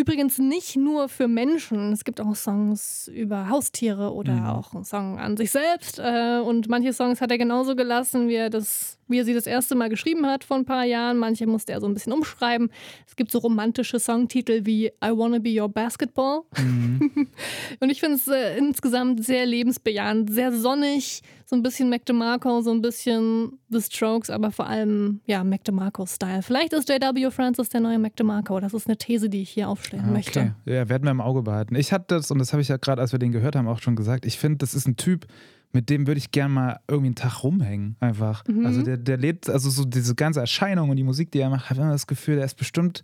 Übrigens 0.00 0.38
nicht 0.38 0.76
nur 0.76 1.10
für 1.10 1.28
Menschen. 1.28 1.92
Es 1.92 2.04
gibt 2.04 2.22
auch 2.22 2.34
Songs 2.34 3.06
über 3.14 3.50
Haustiere 3.50 4.14
oder 4.14 4.32
Mhm. 4.32 4.46
auch 4.46 4.72
einen 4.72 4.84
Song 4.84 5.18
an 5.18 5.36
sich 5.36 5.50
selbst. 5.50 5.98
Äh, 5.98 6.40
und 6.42 6.70
manche 6.70 6.94
Songs 6.94 7.20
hat 7.20 7.30
er 7.30 7.36
genauso 7.36 7.76
gelassen, 7.76 8.26
wie 8.28 8.36
er, 8.36 8.48
das, 8.48 8.96
wie 9.08 9.18
er 9.18 9.26
sie 9.26 9.34
das 9.34 9.44
erste 9.46 9.74
Mal 9.74 9.90
geschrieben 9.90 10.24
hat 10.24 10.42
vor 10.42 10.56
ein 10.56 10.64
paar 10.64 10.84
Jahren. 10.84 11.18
Manche 11.18 11.46
musste 11.46 11.72
er 11.72 11.82
so 11.82 11.86
ein 11.86 11.92
bisschen 11.92 12.14
umschreiben. 12.14 12.70
Es 13.06 13.14
gibt 13.14 13.30
so 13.30 13.40
romantische 13.40 14.00
Songtitel 14.00 14.64
wie 14.64 14.86
I 14.86 15.10
Wanna 15.12 15.38
Be 15.38 15.60
Your 15.60 15.68
Basketball. 15.68 16.44
Und 17.80 17.90
ich 17.90 18.00
finde 18.00 18.16
es 18.16 18.26
äh, 18.26 18.56
insgesamt 18.56 19.22
sehr 19.22 19.44
lebensbejahend, 19.44 20.32
sehr 20.32 20.50
sonnig, 20.52 21.20
so 21.44 21.56
ein 21.56 21.62
bisschen 21.64 21.90
Mac 21.90 22.06
DeMarco, 22.06 22.60
so 22.62 22.70
ein 22.70 22.80
bisschen 22.80 23.58
The 23.70 23.80
Strokes, 23.82 24.30
aber 24.30 24.52
vor 24.52 24.66
allem, 24.68 25.20
ja, 25.26 25.42
Mac 25.42 25.64
DeMarco-Style. 25.64 26.42
Vielleicht 26.42 26.72
ist 26.72 26.88
J.W. 26.88 27.30
Francis 27.32 27.68
der 27.68 27.80
neue 27.80 27.98
Mac 27.98 28.14
DeMarco. 28.16 28.60
Das 28.60 28.72
ist 28.72 28.86
eine 28.86 28.96
These, 28.96 29.28
die 29.28 29.42
ich 29.42 29.50
hier 29.50 29.68
aufstellen 29.90 30.04
Ah, 30.08 30.12
möchte. 30.12 30.40
Okay, 30.40 30.74
ja, 30.74 30.88
werden 30.88 31.04
wir 31.04 31.10
im 31.10 31.20
Auge 31.20 31.42
behalten. 31.42 31.74
Ich 31.74 31.92
hatte 31.92 32.16
das, 32.16 32.30
und 32.30 32.38
das 32.38 32.52
habe 32.52 32.62
ich 32.62 32.68
ja 32.68 32.76
gerade, 32.76 33.00
als 33.00 33.12
wir 33.12 33.18
den 33.18 33.32
gehört 33.32 33.56
haben, 33.56 33.68
auch 33.68 33.80
schon 33.80 33.96
gesagt, 33.96 34.26
ich 34.26 34.38
finde, 34.38 34.58
das 34.58 34.74
ist 34.74 34.86
ein 34.86 34.96
Typ, 34.96 35.26
mit 35.72 35.88
dem 35.88 36.06
würde 36.06 36.18
ich 36.18 36.32
gern 36.32 36.50
mal 36.50 36.80
irgendwie 36.88 37.08
einen 37.08 37.14
Tag 37.14 37.44
rumhängen, 37.44 37.96
einfach. 38.00 38.44
Mhm. 38.46 38.66
Also 38.66 38.82
der, 38.82 38.96
der 38.96 39.16
lebt, 39.16 39.48
also 39.48 39.70
so 39.70 39.84
diese 39.84 40.14
ganze 40.14 40.40
Erscheinung 40.40 40.90
und 40.90 40.96
die 40.96 41.04
Musik, 41.04 41.30
die 41.30 41.40
er 41.40 41.50
macht, 41.50 41.70
habe 41.70 41.80
immer 41.80 41.92
das 41.92 42.06
Gefühl, 42.06 42.36
der 42.36 42.44
ist 42.44 42.56
bestimmt 42.56 43.02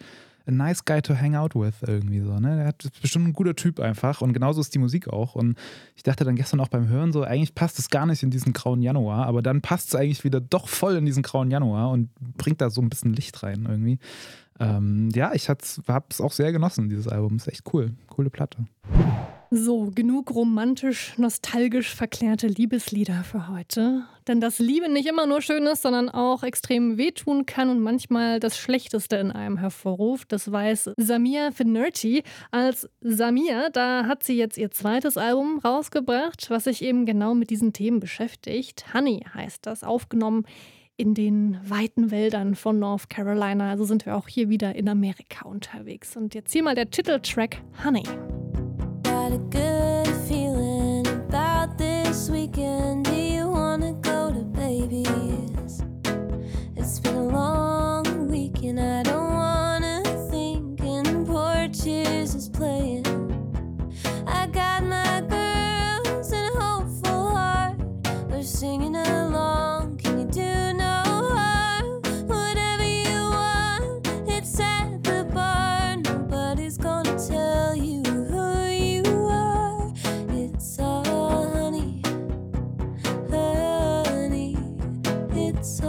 a 0.49 0.53
nice 0.53 0.85
guy 0.85 1.03
to 1.03 1.15
hang 1.15 1.35
out 1.35 1.57
with 1.57 1.75
irgendwie 1.85 2.21
so, 2.21 2.39
ne? 2.39 2.57
Der 2.57 2.67
hat 2.67 2.85
ist 2.85 3.01
bestimmt 3.01 3.27
ein 3.27 3.33
guter 3.33 3.57
Typ 3.57 3.81
einfach 3.81 4.21
und 4.21 4.33
genauso 4.33 4.61
ist 4.61 4.73
die 4.75 4.79
Musik 4.79 5.09
auch 5.09 5.35
und 5.35 5.59
ich 5.97 6.05
dachte 6.05 6.25
dann 6.25 6.37
gestern 6.37 6.61
auch 6.61 6.69
beim 6.69 6.89
Hören 6.89 7.13
so, 7.13 7.23
eigentlich 7.23 7.57
passt 7.57 7.81
es 7.81 7.91
gar 7.91 8.07
nicht 8.07 8.23
in 8.23 8.31
diesen 8.31 8.53
grauen 8.53 8.81
Januar, 8.81 9.27
aber 9.27 9.43
dann 9.43 9.61
passt 9.61 9.89
es 9.89 9.95
eigentlich 9.97 10.23
wieder 10.23 10.41
doch 10.41 10.69
voll 10.69 10.95
in 10.95 11.05
diesen 11.05 11.25
grauen 11.25 11.51
Januar 11.51 11.91
und 11.91 12.11
bringt 12.37 12.61
da 12.61 12.71
so 12.71 12.81
ein 12.81 12.89
bisschen 12.89 13.13
Licht 13.13 13.43
rein 13.43 13.67
irgendwie. 13.69 13.99
Ähm, 14.61 15.11
ja, 15.15 15.33
ich 15.35 15.49
habe 15.49 15.61
es 15.63 16.21
auch 16.21 16.33
sehr 16.33 16.53
genossen, 16.53 16.89
dieses 16.89 17.09
Album. 17.09 17.37
Ist 17.37 17.49
echt 17.49 17.65
cool. 17.73 17.93
Coole 18.09 18.31
Platte. 18.31 18.67
So, 19.51 19.93
genug 19.95 20.35
romantisch, 20.35 21.15
nostalgisch 21.19 21.95
verklärte 21.95 22.49
Liebeslieder 22.49 23.23
für 23.23 23.49
heute. 23.49 24.05
Denn 24.27 24.41
dass 24.41 24.59
Liebe 24.59 24.89
nicht 24.91 25.07
immer 25.07 25.25
nur 25.27 25.41
schön 25.41 25.67
ist, 25.67 25.83
sondern 25.83 26.09
auch 26.09 26.43
extrem 26.43 26.99
wehtun 26.99 27.47
kann 27.47 27.71
und 27.71 27.81
manchmal 27.81 28.41
das 28.41 28.59
Schlechteste 28.59 29.17
in 29.17 29.31
einem 29.31 29.57
hervorruft, 29.57 30.33
das 30.33 30.51
weiß 30.51 30.91
Samia 30.97 31.53
Finnerty. 31.53 32.25
Als 32.51 32.89
Samia, 33.01 33.71
da 33.71 34.07
hat 34.07 34.25
sie 34.25 34.37
jetzt 34.37 34.59
ihr 34.59 34.73
zweites 34.73 35.17
Album 35.17 35.61
rausgebracht, 35.61 36.51
was 36.51 36.65
sich 36.65 36.83
eben 36.83 37.07
genau 37.07 37.35
mit 37.35 37.51
diesen 37.51 37.73
Themen 37.73 38.01
beschäftigt. 38.01 38.93
Honey 38.95 39.25
heißt 39.33 39.65
das, 39.65 39.85
aufgenommen 39.85 40.45
in 40.97 41.15
den 41.15 41.59
weiten 41.69 42.11
Wäldern 42.11 42.55
von 42.55 42.79
North 42.79 43.11
Carolina. 43.11 43.71
Also 43.71 43.85
sind 43.85 44.07
wir 44.07 44.17
auch 44.17 44.29
hier 44.29 44.49
wieder 44.49 44.75
in 44.75 44.89
Amerika 44.89 45.47
unterwegs. 45.47 46.17
Und 46.17 46.35
jetzt 46.35 46.53
hier 46.53 46.63
mal 46.63 46.75
der 46.75 46.91
Titeltrack 46.91 47.59
Honey. 47.85 48.05
Got 49.03 49.33
a 49.33 49.39
good 49.51 50.15
feeling 50.27 51.07
about 51.07 51.77
this 51.77 52.31
weekend. 52.33 53.06
It's 85.69 85.81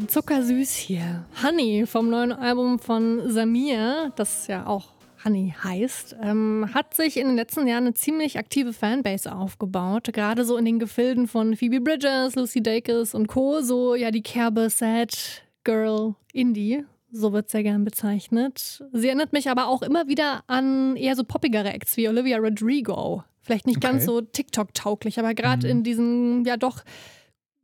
äh, 0.00 0.06
zuckersüß 0.06 0.74
hier. 0.74 1.24
Honey 1.42 1.84
vom 1.86 2.10
neuen 2.10 2.32
Album 2.32 2.78
von 2.78 3.30
Samir, 3.30 4.12
das 4.16 4.46
ja 4.46 4.66
auch 4.66 4.88
Honey 5.24 5.54
heißt, 5.62 6.16
ähm, 6.20 6.68
hat 6.74 6.94
sich 6.94 7.16
in 7.16 7.28
den 7.28 7.36
letzten 7.36 7.66
Jahren 7.68 7.84
eine 7.84 7.94
ziemlich 7.94 8.38
aktive 8.38 8.72
Fanbase 8.72 9.32
aufgebaut. 9.32 10.08
Gerade 10.12 10.44
so 10.44 10.56
in 10.56 10.64
den 10.64 10.78
Gefilden 10.78 11.28
von 11.28 11.56
Phoebe 11.56 11.80
Bridgers, 11.80 12.34
Lucy 12.34 12.62
Dacus 12.62 13.14
und 13.14 13.28
Co. 13.28 13.60
So 13.60 13.94
ja 13.94 14.10
die 14.10 14.22
kerbe 14.22 14.68
Sad 14.68 15.42
Girl 15.64 16.14
Indie. 16.32 16.84
So 17.12 17.32
wird 17.32 17.50
sehr 17.50 17.62
gern 17.62 17.84
bezeichnet. 17.84 18.82
Sie 18.92 19.06
erinnert 19.06 19.32
mich 19.32 19.50
aber 19.50 19.68
auch 19.68 19.82
immer 19.82 20.08
wieder 20.08 20.42
an 20.46 20.96
eher 20.96 21.14
so 21.14 21.24
poppigere 21.24 21.72
Acts 21.72 21.96
wie 21.96 22.08
Olivia 22.08 22.38
Rodrigo. 22.38 23.22
Vielleicht 23.42 23.66
nicht 23.66 23.80
ganz 23.80 24.04
Okay. 24.04 24.06
so 24.06 24.20
TikTok-tauglich, 24.22 25.18
aber 25.18 25.34
gerade 25.34 25.68
in 25.68 25.82
diesen 25.82 26.44
ja 26.44 26.56
doch 26.56 26.82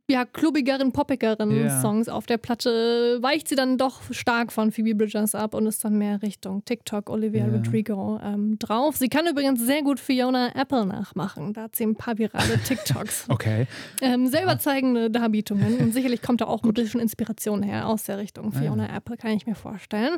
ja, 0.09 0.25
klubbigeren, 0.25 0.91
poppigeren 0.91 1.51
Ja. 1.51 1.81
Songs 1.81 2.09
auf 2.09 2.25
der 2.25 2.37
Platte 2.37 3.19
weicht 3.21 3.47
sie 3.47 3.55
dann 3.55 3.77
doch 3.77 4.01
stark 4.11 4.51
von 4.51 4.71
Phoebe 4.71 4.95
Bridgers 4.95 5.35
ab 5.35 5.53
und 5.53 5.65
ist 5.67 5.83
dann 5.85 5.97
mehr 5.97 6.21
Richtung 6.21 6.65
TikTok, 6.65 7.09
Olivia 7.09 7.45
Ja. 7.47 7.53
Rodrigo 7.53 8.19
ähm, 8.23 8.57
drauf. 8.59 8.97
Sie 8.97 9.07
kann 9.09 9.27
übrigens 9.27 9.59
sehr 9.61 9.81
gut 9.83 9.99
Fiona 9.99 10.55
Apple 10.55 10.85
nachmachen. 10.85 11.53
Da 11.53 11.63
hat 11.63 11.75
sie 11.75 11.83
ein 11.85 11.95
paar 11.95 12.17
virale 12.17 12.59
TikToks. 12.67 13.25
Okay. 13.29 13.67
ähm, 14.01 14.27
sehr 14.27 14.43
überzeugende 14.43 15.09
Darbietungen 15.11 15.77
und 15.77 15.93
sicherlich 15.93 16.21
kommt 16.21 16.41
da 16.41 16.45
auch 16.45 16.63
ein 16.63 16.73
bisschen 16.73 16.99
Inspiration 16.99 17.61
her 17.63 17.87
aus 17.87 18.03
der 18.03 18.17
Richtung 18.17 18.51
Fiona 18.51 18.95
Apple, 18.95 19.17
kann 19.17 19.31
ich 19.31 19.45
mir 19.45 19.55
vorstellen. 19.55 20.17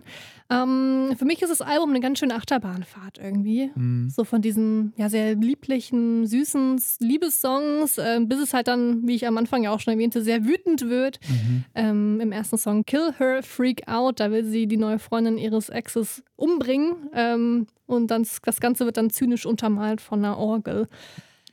Ähm, 0.50 1.14
für 1.18 1.26
mich 1.26 1.42
ist 1.42 1.50
das 1.50 1.62
Album 1.62 1.90
eine 1.90 2.00
ganz 2.00 2.20
schöne 2.20 2.36
Achterbahnfahrt 2.36 3.18
irgendwie. 3.18 3.72
So 4.08 4.24
von 4.24 4.42
diesen 4.42 4.94
ja 4.96 5.10
sehr 5.10 5.36
lieblichen, 5.36 6.26
süßen 6.26 6.80
Liebessongs, 7.00 7.98
äh, 7.98 8.20
bis 8.24 8.40
es 8.40 8.54
halt 8.54 8.68
dann, 8.68 9.08
wie 9.08 9.16
ich 9.16 9.28
am 9.28 9.38
Anfang 9.38 9.64
ja 9.64 9.72
auch 9.72 9.80
schon 9.82 9.94
erwähnte, 9.94 10.22
sehr 10.22 10.46
wütend 10.46 10.90
wird. 10.90 11.20
Ähm, 11.76 12.20
Im 12.22 12.32
ersten 12.32 12.58
Song 12.58 12.86
Kill 12.86 13.14
Her, 13.18 13.44
Freak 13.44 13.88
Out, 13.88 14.20
da 14.20 14.32
will 14.32 14.46
sie 14.46 14.68
die 14.68 14.78
neue 14.78 15.00
Freundin 15.00 15.38
ihres 15.38 15.70
Exes 15.70 16.24
umbringen. 16.36 17.10
Ähm, 17.14 17.68
und 17.86 18.08
dann, 18.08 18.26
das 18.44 18.62
Ganze 18.62 18.86
wird 18.86 18.98
dann 18.98 19.10
zynisch 19.10 19.46
untermalt 19.46 20.02
von 20.02 20.20
einer 20.20 20.38
Orgel. 20.38 20.88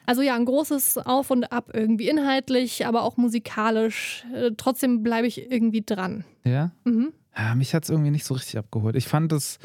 Also 0.06 0.22
ja, 0.22 0.36
ein 0.36 0.46
großes 0.46 0.98
Auf 0.98 1.30
und 1.30 1.52
Ab 1.52 1.70
irgendwie 1.74 2.08
inhaltlich, 2.08 2.86
aber 2.86 3.02
auch 3.02 3.16
musikalisch. 3.18 4.24
Äh, 4.34 4.52
trotzdem 4.56 5.02
bleibe 5.02 5.26
ich 5.26 5.50
irgendwie 5.50 5.82
dran. 5.82 6.24
Ja? 6.44 6.70
Mhm. 6.84 7.12
ja 7.36 7.54
mich 7.54 7.74
hat 7.74 7.84
es 7.84 7.90
irgendwie 7.90 8.10
nicht 8.10 8.24
so 8.24 8.34
richtig 8.34 8.56
abgeholt. 8.56 8.96
Ich 8.96 9.06
fand 9.06 9.32
es, 9.32 9.58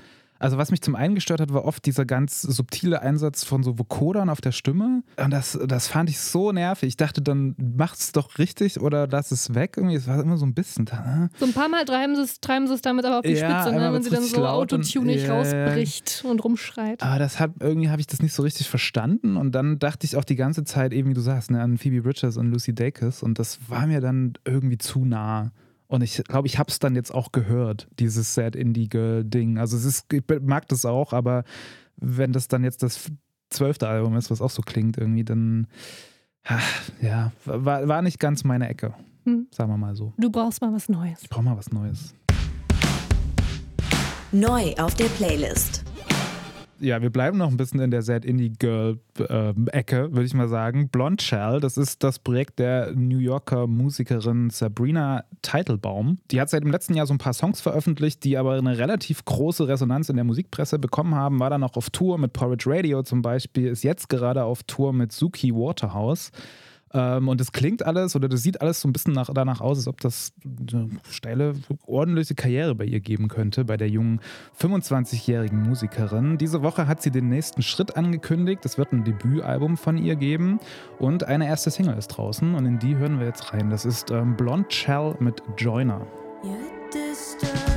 Also 0.43 0.57
was 0.57 0.71
mich 0.71 0.81
zum 0.81 0.95
einen 0.95 1.15
gestört 1.15 1.39
hat, 1.39 1.53
war 1.53 1.63
oft 1.63 1.85
dieser 1.85 2.03
ganz 2.03 2.41
subtile 2.41 3.01
Einsatz 3.01 3.45
von 3.45 3.63
so 3.63 3.77
Vokodern 3.77 4.29
auf 4.29 4.41
der 4.41 4.51
Stimme. 4.51 5.01
Und 5.15 5.31
das, 5.31 5.57
das 5.65 5.87
fand 5.87 6.09
ich 6.09 6.19
so 6.19 6.51
nervig. 6.51 6.89
Ich 6.89 6.97
dachte, 6.97 7.21
dann 7.21 7.55
macht's 7.57 8.11
doch 8.11 8.37
richtig 8.37 8.81
oder 8.81 9.07
lass 9.07 9.31
es 9.31 9.55
weg. 9.55 9.75
Irgendwie, 9.77 9.95
es 9.95 10.05
war 10.05 10.21
immer 10.21 10.35
so 10.35 10.45
ein 10.45 10.53
bisschen. 10.53 10.85
Äh. 10.87 11.29
So 11.39 11.45
ein 11.45 11.53
paar 11.53 11.69
Mal 11.69 11.85
treiben 11.85 12.17
sie 12.17 12.23
es, 12.23 12.41
treiben 12.41 12.67
sie 12.67 12.73
es 12.73 12.81
damit 12.81 13.05
aber 13.05 13.19
auf 13.19 13.23
die 13.23 13.31
Ja, 13.31 13.61
Spitze, 13.61 13.73
ne? 13.73 13.93
wenn 13.93 14.03
sie 14.03 14.09
dann 14.09 14.23
so 14.23 14.45
autotunig 14.45 15.23
ja. 15.23 15.33
rausbricht 15.33 16.25
und 16.27 16.43
rumschreit. 16.43 17.01
Aber 17.01 17.19
das 17.19 17.39
hat 17.39 17.51
irgendwie 17.61 17.89
habe 17.89 18.01
ich 18.01 18.07
das 18.07 18.21
nicht 18.21 18.33
so 18.33 18.43
richtig 18.43 18.67
verstanden 18.67 19.37
und 19.37 19.53
dann 19.53 19.79
dachte 19.79 20.05
ich 20.05 20.17
auch 20.17 20.25
die 20.25 20.35
ganze 20.35 20.65
Zeit 20.65 20.91
eben 20.91 21.09
wie 21.09 21.13
du 21.13 21.21
sagst 21.21 21.51
ne, 21.51 21.61
an 21.61 21.77
Phoebe 21.77 22.01
Bridgers 22.01 22.35
und 22.35 22.51
Lucy 22.51 22.75
Dacus 22.75 23.23
und 23.23 23.39
das 23.39 23.59
war 23.69 23.87
mir 23.87 24.01
dann 24.01 24.33
irgendwie 24.43 24.77
zu 24.77 25.05
nah 25.05 25.53
und 25.87 26.01
ich 26.01 26.23
glaube 26.23 26.47
ich 26.47 26.57
habe 26.57 26.69
es 26.69 26.79
dann 26.79 26.95
jetzt 26.95 27.13
auch 27.13 27.31
gehört 27.31 27.87
dieses 27.99 28.33
Sad 28.33 28.55
Indie 28.55 28.89
Girl 28.89 29.23
Ding 29.23 29.57
also 29.57 29.77
es 29.77 29.85
ist 29.85 30.11
ich 30.11 30.23
mag 30.41 30.67
das 30.67 30.85
auch 30.85 31.13
aber 31.13 31.43
wenn 31.97 32.33
das 32.33 32.47
dann 32.47 32.63
jetzt 32.63 32.83
das 32.83 33.11
zwölfte 33.49 33.87
Album 33.87 34.15
ist 34.15 34.31
was 34.31 34.41
auch 34.41 34.49
so 34.49 34.61
klingt 34.61 34.97
irgendwie 34.97 35.23
dann 35.23 35.67
ah, 36.45 36.59
ja 37.01 37.31
war, 37.45 37.87
war 37.87 38.01
nicht 38.01 38.19
ganz 38.19 38.43
meine 38.43 38.67
Ecke 38.69 38.93
Hm. 39.25 39.47
sagen 39.51 39.71
wir 39.71 39.77
mal 39.77 39.95
so 39.95 40.13
Du 40.17 40.29
brauchst 40.29 40.61
mal 40.61 40.73
was 40.73 40.89
Neues. 40.89 41.19
ich 41.23 41.29
brauche 41.29 41.43
mal 41.43 41.55
was 41.57 41.71
Neues 41.71 42.13
Neu 44.33 44.73
auf 44.79 44.95
der 44.95 45.05
Playlist. 45.05 45.83
Ja, 46.83 47.01
wir 47.01 47.11
bleiben 47.11 47.37
noch 47.37 47.49
ein 47.49 47.55
bisschen 47.55 47.79
in 47.79 47.91
der 47.91 48.01
Sad 48.01 48.25
Indie 48.25 48.51
Girl 48.51 48.99
ähm, 49.29 49.69
Ecke, 49.71 50.11
würde 50.11 50.25
ich 50.25 50.33
mal 50.33 50.49
sagen. 50.49 50.89
Blonde 50.89 51.23
Shell, 51.23 51.61
das 51.61 51.77
ist 51.77 52.03
das 52.03 52.19
Projekt 52.19 52.59
der 52.59 52.91
New 52.93 53.19
Yorker 53.19 53.67
Musikerin 53.67 54.49
Sabrina 54.49 55.23
Teitelbaum. 55.41 56.17
Die 56.29 56.41
hat 56.41 56.49
seit 56.49 56.65
dem 56.65 56.71
letzten 56.71 56.93
Jahr 56.93 57.07
so 57.07 57.13
ein 57.13 57.19
paar 57.19 57.31
Songs 57.31 57.61
veröffentlicht, 57.61 58.25
die 58.25 58.37
aber 58.37 58.55
eine 58.55 58.77
relativ 58.77 59.23
große 59.23 59.65
Resonanz 59.65 60.09
in 60.09 60.17
der 60.17 60.25
Musikpresse 60.25 60.77
bekommen 60.77 61.15
haben. 61.15 61.39
War 61.39 61.49
dann 61.49 61.63
auch 61.63 61.77
auf 61.77 61.89
Tour 61.89 62.17
mit 62.17 62.33
Porridge 62.33 62.65
Radio 62.67 63.01
zum 63.01 63.21
Beispiel, 63.21 63.67
ist 63.67 63.85
jetzt 63.85 64.09
gerade 64.09 64.43
auf 64.43 64.63
Tour 64.63 64.91
mit 64.91 65.13
Suki 65.13 65.55
Waterhouse. 65.55 66.31
Ähm, 66.93 67.27
und 67.27 67.41
es 67.41 67.51
klingt 67.51 67.85
alles 67.85 68.15
oder 68.15 68.29
das 68.29 68.43
sieht 68.43 68.61
alles 68.61 68.81
so 68.81 68.87
ein 68.87 68.93
bisschen 68.93 69.13
nach, 69.13 69.29
danach 69.33 69.61
aus, 69.61 69.77
als 69.77 69.87
ob 69.87 69.99
das 70.01 70.33
eine 70.45 70.89
steile, 71.09 71.53
ordentliche 71.85 72.35
Karriere 72.35 72.75
bei 72.75 72.85
ihr 72.85 72.99
geben 72.99 73.27
könnte, 73.27 73.65
bei 73.65 73.77
der 73.77 73.89
jungen 73.89 74.21
25-jährigen 74.59 75.61
Musikerin. 75.61 76.37
Diese 76.37 76.61
Woche 76.61 76.87
hat 76.87 77.01
sie 77.01 77.11
den 77.11 77.29
nächsten 77.29 77.61
Schritt 77.61 77.97
angekündigt. 77.97 78.65
Es 78.65 78.77
wird 78.77 78.93
ein 78.93 79.03
Debütalbum 79.03 79.77
von 79.77 79.97
ihr 79.97 80.15
geben 80.15 80.59
und 80.99 81.23
eine 81.23 81.47
erste 81.47 81.71
Single 81.71 81.97
ist 81.97 82.09
draußen 82.09 82.53
und 82.53 82.65
in 82.65 82.79
die 82.79 82.95
hören 82.95 83.19
wir 83.19 83.25
jetzt 83.25 83.53
rein. 83.53 83.69
Das 83.69 83.85
ist 83.85 84.11
ähm, 84.11 84.35
Blonde 84.37 84.69
Shell 84.69 85.15
mit 85.19 85.41
Joiner. 85.57 86.05
You're 86.43 87.72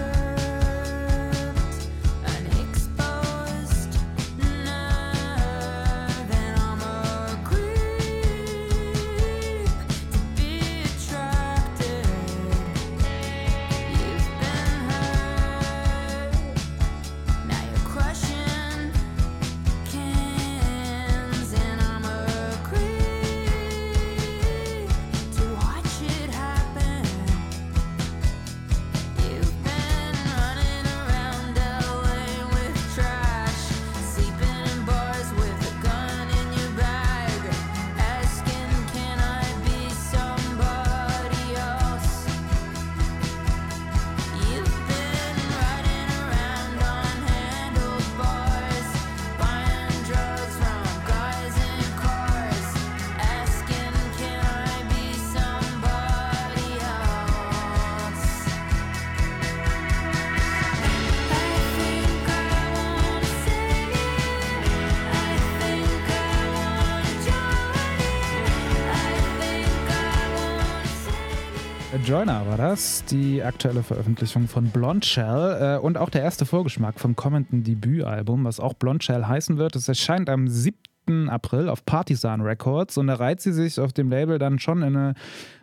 Joiner 72.07 72.47
war 72.47 72.57
das, 72.57 73.05
die 73.05 73.43
aktuelle 73.43 73.83
Veröffentlichung 73.83 74.47
von 74.47 74.71
Blonde 74.71 75.05
Shell 75.05 75.77
äh, 75.77 75.79
und 75.81 75.99
auch 75.99 76.09
der 76.09 76.23
erste 76.23 76.47
Vorgeschmack 76.47 77.01
vom 77.01 77.17
kommenden 77.17 77.65
Debütalbum, 77.65 78.45
was 78.45 78.61
auch 78.61 78.75
Blonde 78.75 79.05
Shell 79.05 79.25
heißen 79.25 79.59
wird. 79.59 79.75
Es 79.75 79.89
erscheint 79.89 80.31
am 80.31 80.47
7. 80.47 81.29
April 81.29 81.69
auf 81.69 81.85
Partisan 81.85 82.43
Records 82.43 82.97
und 82.97 83.09
da 83.09 83.15
reiht 83.15 83.41
sie 83.41 83.53
sich 83.53 83.81
auf 83.81 83.93
dem 83.93 84.09
Label 84.09 84.39
dann 84.39 84.61
schon 84.61 84.83
in 84.83 84.97
eine 84.97 85.15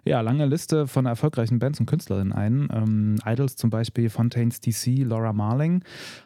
ja, 0.06 0.22
lange 0.22 0.46
Liste 0.46 0.88
von 0.88 1.06
erfolgreichen 1.06 1.60
Bands 1.60 1.80
und 1.80 1.86
Künstlerinnen 1.86 2.34
ein. 2.34 2.68
Ähm, 2.74 3.16
Idols 3.26 3.56
zum 3.56 3.70
Beispiel, 3.70 4.10
Fontaines 4.10 4.60
DC, 4.60 5.04
Laura 5.04 5.34
Marling, 5.34 5.84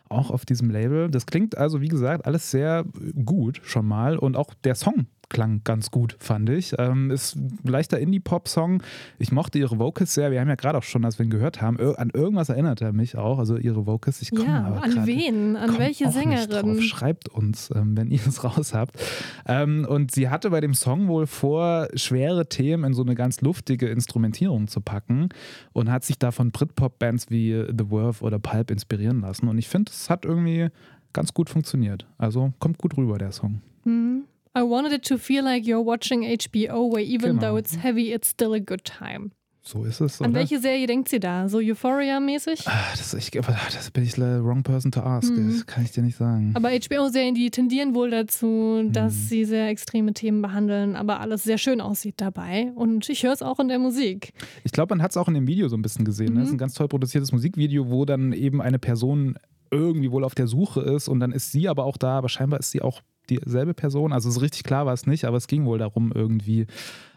auch 0.09 0.31
auf 0.31 0.45
diesem 0.45 0.69
Label. 0.69 1.09
Das 1.09 1.25
klingt 1.25 1.57
also, 1.57 1.81
wie 1.81 1.87
gesagt, 1.87 2.25
alles 2.25 2.51
sehr 2.51 2.85
gut 3.23 3.61
schon 3.63 3.85
mal 3.85 4.17
und 4.17 4.35
auch 4.35 4.53
der 4.63 4.75
Song 4.75 5.07
klang 5.29 5.61
ganz 5.63 5.91
gut, 5.91 6.15
fand 6.19 6.49
ich. 6.49 6.73
Ähm, 6.77 7.11
ist 7.11 7.35
ein 7.35 7.59
leichter 7.63 7.99
Indie-Pop-Song. 7.99 8.81
Ich 9.19 9.31
mochte 9.31 9.59
ihre 9.59 9.77
Vocals 9.79 10.13
sehr. 10.13 10.31
Wir 10.31 10.39
haben 10.39 10.47
ja 10.47 10.55
gerade 10.55 10.77
auch 10.77 10.83
schon, 10.83 11.03
als 11.05 11.19
wir 11.19 11.25
ihn 11.25 11.29
gehört 11.29 11.61
haben, 11.61 11.79
an 11.79 12.11
irgendwas 12.13 12.49
erinnert 12.49 12.81
er 12.81 12.93
mich 12.93 13.17
auch. 13.17 13.39
Also 13.39 13.57
ihre 13.57 13.85
Vocals. 13.85 14.21
Ich 14.21 14.31
komme 14.31 14.45
Ja, 14.45 14.63
aber 14.63 14.83
an 14.83 15.05
wen? 15.05 15.55
An 15.55 15.77
welche 15.77 16.11
Sängerin? 16.11 16.81
Schreibt 16.81 17.29
uns, 17.29 17.69
ähm, 17.75 17.97
wenn 17.97 18.09
ihr 18.09 18.21
es 18.25 18.43
raus 18.43 18.73
habt. 18.73 18.97
Ähm, 19.45 19.85
und 19.87 20.11
sie 20.11 20.29
hatte 20.29 20.49
bei 20.49 20.61
dem 20.61 20.73
Song 20.73 21.07
wohl 21.07 21.27
vor, 21.27 21.87
schwere 21.95 22.47
Themen 22.47 22.85
in 22.85 22.93
so 22.93 23.01
eine 23.01 23.15
ganz 23.15 23.41
luftige 23.67 23.87
Instrumentierung 23.87 24.67
zu 24.69 24.79
packen 24.79 25.27
und 25.73 25.91
hat 25.91 26.05
sich 26.05 26.17
da 26.17 26.31
von 26.31 26.51
Britpop-Bands 26.51 27.29
wie 27.29 27.65
The 27.77 27.85
Verve 27.89 28.23
oder 28.23 28.39
Pulp 28.39 28.71
inspirieren 28.71 29.19
lassen. 29.21 29.49
Und 29.49 29.57
ich 29.57 29.67
finde, 29.67 29.91
es 29.91 30.09
hat 30.09 30.23
irgendwie 30.23 30.69
ganz 31.11 31.33
gut 31.33 31.49
funktioniert. 31.49 32.07
Also 32.17 32.53
kommt 32.59 32.77
gut 32.77 32.95
rüber, 32.97 33.17
der 33.17 33.31
Song. 33.33 33.61
Hm. 33.83 34.23
I 34.57 34.61
wanted 34.61 34.93
it 34.93 35.05
to 35.07 35.17
feel 35.17 35.43
like 35.43 35.65
you're 35.65 35.85
watching 35.85 36.23
HBO, 36.23 36.91
where 36.91 37.03
even 37.03 37.31
Genau. 37.37 37.41
though 37.41 37.57
it's 37.59 37.75
heavy, 37.83 38.13
it's 38.13 38.29
still 38.29 38.53
a 38.53 38.59
good 38.59 38.83
time. 38.85 39.31
So 39.67 39.83
ist 39.83 39.99
es. 39.99 40.21
An 40.21 40.31
oder? 40.31 40.39
welche 40.39 40.59
Serie 40.59 40.87
denkt 40.87 41.09
sie 41.09 41.19
da? 41.19 41.49
So 41.49 41.57
Euphoria-mäßig? 41.57 42.67
Ah, 42.67 42.71
Das, 42.91 43.13
ich, 43.13 43.31
das 43.31 43.91
bin 43.91 44.03
ich 44.03 44.13
the 44.13 44.21
wrong 44.21 44.63
person 44.63 44.91
to 44.91 45.01
ask. 45.01 45.29
Mhm. 45.31 45.51
Das 45.51 45.65
kann 45.65 45.83
ich 45.83 45.91
dir 45.91 46.03
nicht 46.03 46.15
sagen. 46.17 46.51
Aber 46.55 46.69
HBO-Serien, 46.69 47.35
die 47.35 47.51
tendieren 47.51 47.93
wohl 47.93 48.09
dazu, 48.09 48.87
dass 48.89 49.13
Mhm. 49.13 49.17
sie 49.27 49.45
sehr 49.45 49.67
extreme 49.67 50.13
Themen 50.13 50.41
behandeln, 50.41 50.95
aber 50.95 51.19
alles 51.19 51.43
sehr 51.43 51.57
schön 51.57 51.81
aussieht 51.81 52.15
dabei. 52.17 52.71
Und 52.75 53.09
ich 53.09 53.23
höre 53.23 53.33
es 53.33 53.41
auch 53.41 53.59
in 53.59 53.67
der 53.67 53.79
Musik. 53.79 54.31
Ich 54.63 54.71
glaube, 54.71 54.95
man 54.95 55.01
hat 55.03 55.11
es 55.11 55.17
auch 55.17 55.27
in 55.27 55.33
dem 55.33 55.47
Video 55.47 55.67
so 55.67 55.75
ein 55.75 55.81
bisschen 55.81 56.05
gesehen. 56.05 56.33
Ne? 56.35 56.41
Es 56.41 56.47
ist 56.47 56.53
ein 56.53 56.57
ganz 56.57 56.73
toll 56.73 56.87
produziertes 56.87 57.31
Musikvideo, 57.33 57.89
wo 57.89 58.05
dann 58.05 58.31
eben 58.31 58.61
eine 58.61 58.79
Person 58.79 59.37
irgendwie 59.69 60.11
wohl 60.11 60.23
auf 60.23 60.33
der 60.33 60.47
Suche 60.47 60.79
ist 60.81 61.09
und 61.09 61.19
dann 61.19 61.33
ist 61.33 61.51
sie 61.51 61.67
aber 61.67 61.83
auch 61.83 61.97
da, 61.97 62.17
aber 62.19 62.29
scheinbar 62.29 62.59
ist 62.61 62.71
sie 62.71 62.81
auch 62.81 63.01
dieselbe 63.29 63.73
Person. 63.73 64.13
Also 64.13 64.29
so 64.29 64.39
richtig 64.39 64.63
klar 64.63 64.85
war 64.85 64.93
es 64.93 65.05
nicht, 65.07 65.25
aber 65.25 65.37
es 65.37 65.47
ging 65.47 65.65
wohl 65.65 65.77
darum, 65.77 66.11
irgendwie 66.13 66.67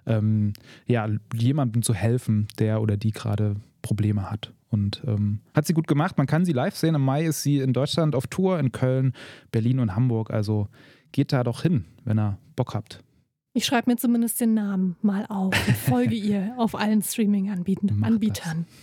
ähm, 0.06 0.52
ja, 0.86 1.08
jemandem 1.34 1.82
zu 1.82 1.94
helfen, 1.94 2.48
der 2.58 2.80
oder 2.82 2.96
die 2.96 3.12
gerade 3.12 3.56
Probleme 3.82 4.30
hat. 4.30 4.52
Und 4.70 5.02
ähm, 5.06 5.40
hat 5.54 5.66
sie 5.66 5.74
gut 5.74 5.88
gemacht. 5.88 6.16
Man 6.16 6.26
kann 6.26 6.44
sie 6.44 6.52
live 6.52 6.76
sehen. 6.76 6.94
Im 6.94 7.04
Mai 7.04 7.24
ist 7.24 7.42
sie 7.42 7.58
in 7.58 7.72
Deutschland 7.72 8.14
auf 8.14 8.28
Tour, 8.28 8.58
in 8.60 8.70
Köln, 8.70 9.14
Berlin 9.50 9.80
und 9.80 9.96
Hamburg. 9.96 10.30
Also 10.30 10.68
geht 11.12 11.32
da 11.32 11.42
doch 11.42 11.62
hin, 11.62 11.86
wenn 12.04 12.18
ihr 12.18 12.38
Bock 12.54 12.74
habt. 12.74 13.02
Ich 13.52 13.64
schreibe 13.64 13.90
mir 13.90 13.96
zumindest 13.96 14.40
den 14.40 14.54
Namen 14.54 14.96
mal 15.02 15.26
auf 15.28 15.54
und 15.66 15.76
folge 15.76 16.14
ihr 16.14 16.54
auf 16.56 16.76
allen 16.76 17.02
Streaming-Anbietern. 17.02 18.66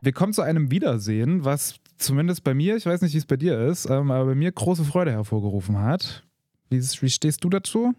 Wir 0.00 0.12
kommen 0.12 0.32
zu 0.32 0.42
einem 0.42 0.70
Wiedersehen, 0.70 1.44
was 1.44 1.80
zumindest 1.98 2.44
bei 2.44 2.54
mir, 2.54 2.76
ich 2.76 2.86
weiß 2.86 3.02
nicht, 3.02 3.14
wie 3.14 3.18
es 3.18 3.26
bei 3.26 3.36
dir 3.36 3.58
ist, 3.66 3.86
ähm, 3.90 4.10
aber 4.10 4.26
bei 4.26 4.34
mir 4.34 4.50
große 4.52 4.84
Freude 4.84 5.12
hervorgerufen 5.12 5.78
hat. 5.78 6.24
Wie, 6.70 6.80
wie 6.80 7.10
stehst 7.10 7.42
du 7.44 7.48
dazu? 7.48 7.94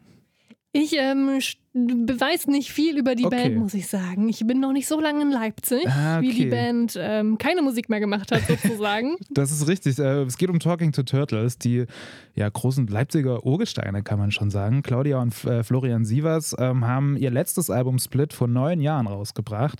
Ich 0.72 0.94
ähm, 1.00 1.40
weiß 1.74 2.46
nicht 2.46 2.72
viel 2.72 3.00
über 3.00 3.16
die 3.16 3.26
Okay. 3.26 3.44
Band, 3.44 3.56
muss 3.58 3.74
ich 3.74 3.88
sagen. 3.88 4.30
Ich 4.30 4.46
bin 4.46 4.60
noch 4.60 4.72
nicht 4.72 4.88
so 4.88 5.00
lange 5.02 5.24
in 5.24 5.32
Leipzig, 5.32 5.88
Ah, 5.88 6.22
wie 6.22 6.32
die 6.32 6.42
okay. 6.42 6.50
Band 6.52 6.96
ähm, 6.96 7.40
keine 7.40 7.64
Musik 7.64 7.90
mehr 7.90 8.00
gemacht 8.00 8.32
hat, 8.32 8.44
sozusagen. 8.48 9.16
Das 9.32 9.52
ist 9.52 9.68
richtig. 9.68 9.98
Äh, 9.98 10.22
Es 10.26 10.38
geht 10.38 10.50
um 10.52 10.60
Talking 10.60 10.92
to 10.92 11.02
Turtles, 11.02 11.58
die 11.58 11.86
ja, 12.36 12.48
großen 12.48 12.86
Leipziger 12.86 13.44
Urgesteine, 13.44 14.04
kann 14.04 14.20
man 14.20 14.32
schon 14.32 14.52
sagen. 14.52 14.84
Claudia 14.84 15.20
und 15.20 15.44
äh, 15.46 15.64
Florian 15.64 16.06
Sievers 16.06 16.56
ähm, 16.60 16.86
haben 16.86 17.18
ihr 17.18 17.32
letztes 17.32 17.72
Album 17.72 17.98
Split 17.98 18.34
vor 18.34 18.48
neun 18.48 18.80
Jahren 18.80 19.08
rausgebracht. 19.08 19.80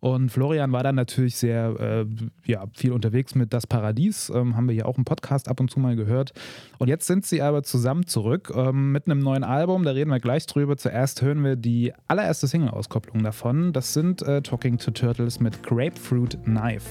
Und 0.00 0.30
Florian 0.30 0.72
war 0.72 0.82
dann 0.82 0.94
natürlich 0.94 1.36
sehr 1.36 1.74
äh, 1.80 2.06
ja, 2.44 2.64
viel 2.74 2.92
unterwegs 2.92 3.34
mit 3.34 3.52
Das 3.52 3.66
Paradies, 3.66 4.30
ähm, 4.34 4.56
haben 4.56 4.68
wir 4.68 4.74
ja 4.74 4.84
auch 4.84 4.98
im 4.98 5.04
Podcast 5.04 5.48
ab 5.48 5.60
und 5.60 5.70
zu 5.70 5.80
mal 5.80 5.96
gehört. 5.96 6.32
Und 6.78 6.88
jetzt 6.88 7.06
sind 7.06 7.24
sie 7.24 7.42
aber 7.42 7.62
zusammen 7.62 8.06
zurück 8.06 8.52
ähm, 8.54 8.92
mit 8.92 9.06
einem 9.06 9.20
neuen 9.20 9.44
Album, 9.44 9.84
da 9.84 9.92
reden 9.92 10.10
wir 10.10 10.20
gleich 10.20 10.46
drüber. 10.46 10.76
Zuerst 10.76 11.22
hören 11.22 11.42
wir 11.44 11.56
die 11.56 11.92
allererste 12.08 12.46
Single-Auskopplung 12.46 13.22
davon. 13.22 13.72
Das 13.72 13.94
sind 13.94 14.22
äh, 14.22 14.42
Talking 14.42 14.78
to 14.78 14.90
Turtles 14.90 15.40
mit 15.40 15.62
Grapefruit 15.62 16.38
Knife. 16.44 16.88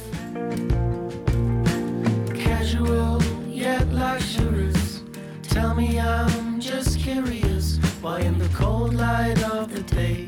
Casual 2.34 3.20
yet 3.50 3.86
luxurious. 3.94 5.04
Tell 5.44 5.74
me 5.74 6.00
I'm 6.00 6.60
just 6.60 7.00
curious 7.00 7.80
why 8.02 8.20
in 8.20 8.38
the 8.40 8.50
cold 8.50 8.94
light 8.94 9.42
of 9.44 9.74
the 9.74 9.84
day 9.96 10.28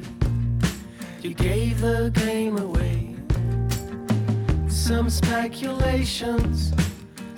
you 1.21 1.33
gave 1.33 1.81
the. 1.81 2.26
Some 4.87 5.09
speculations, 5.09 6.71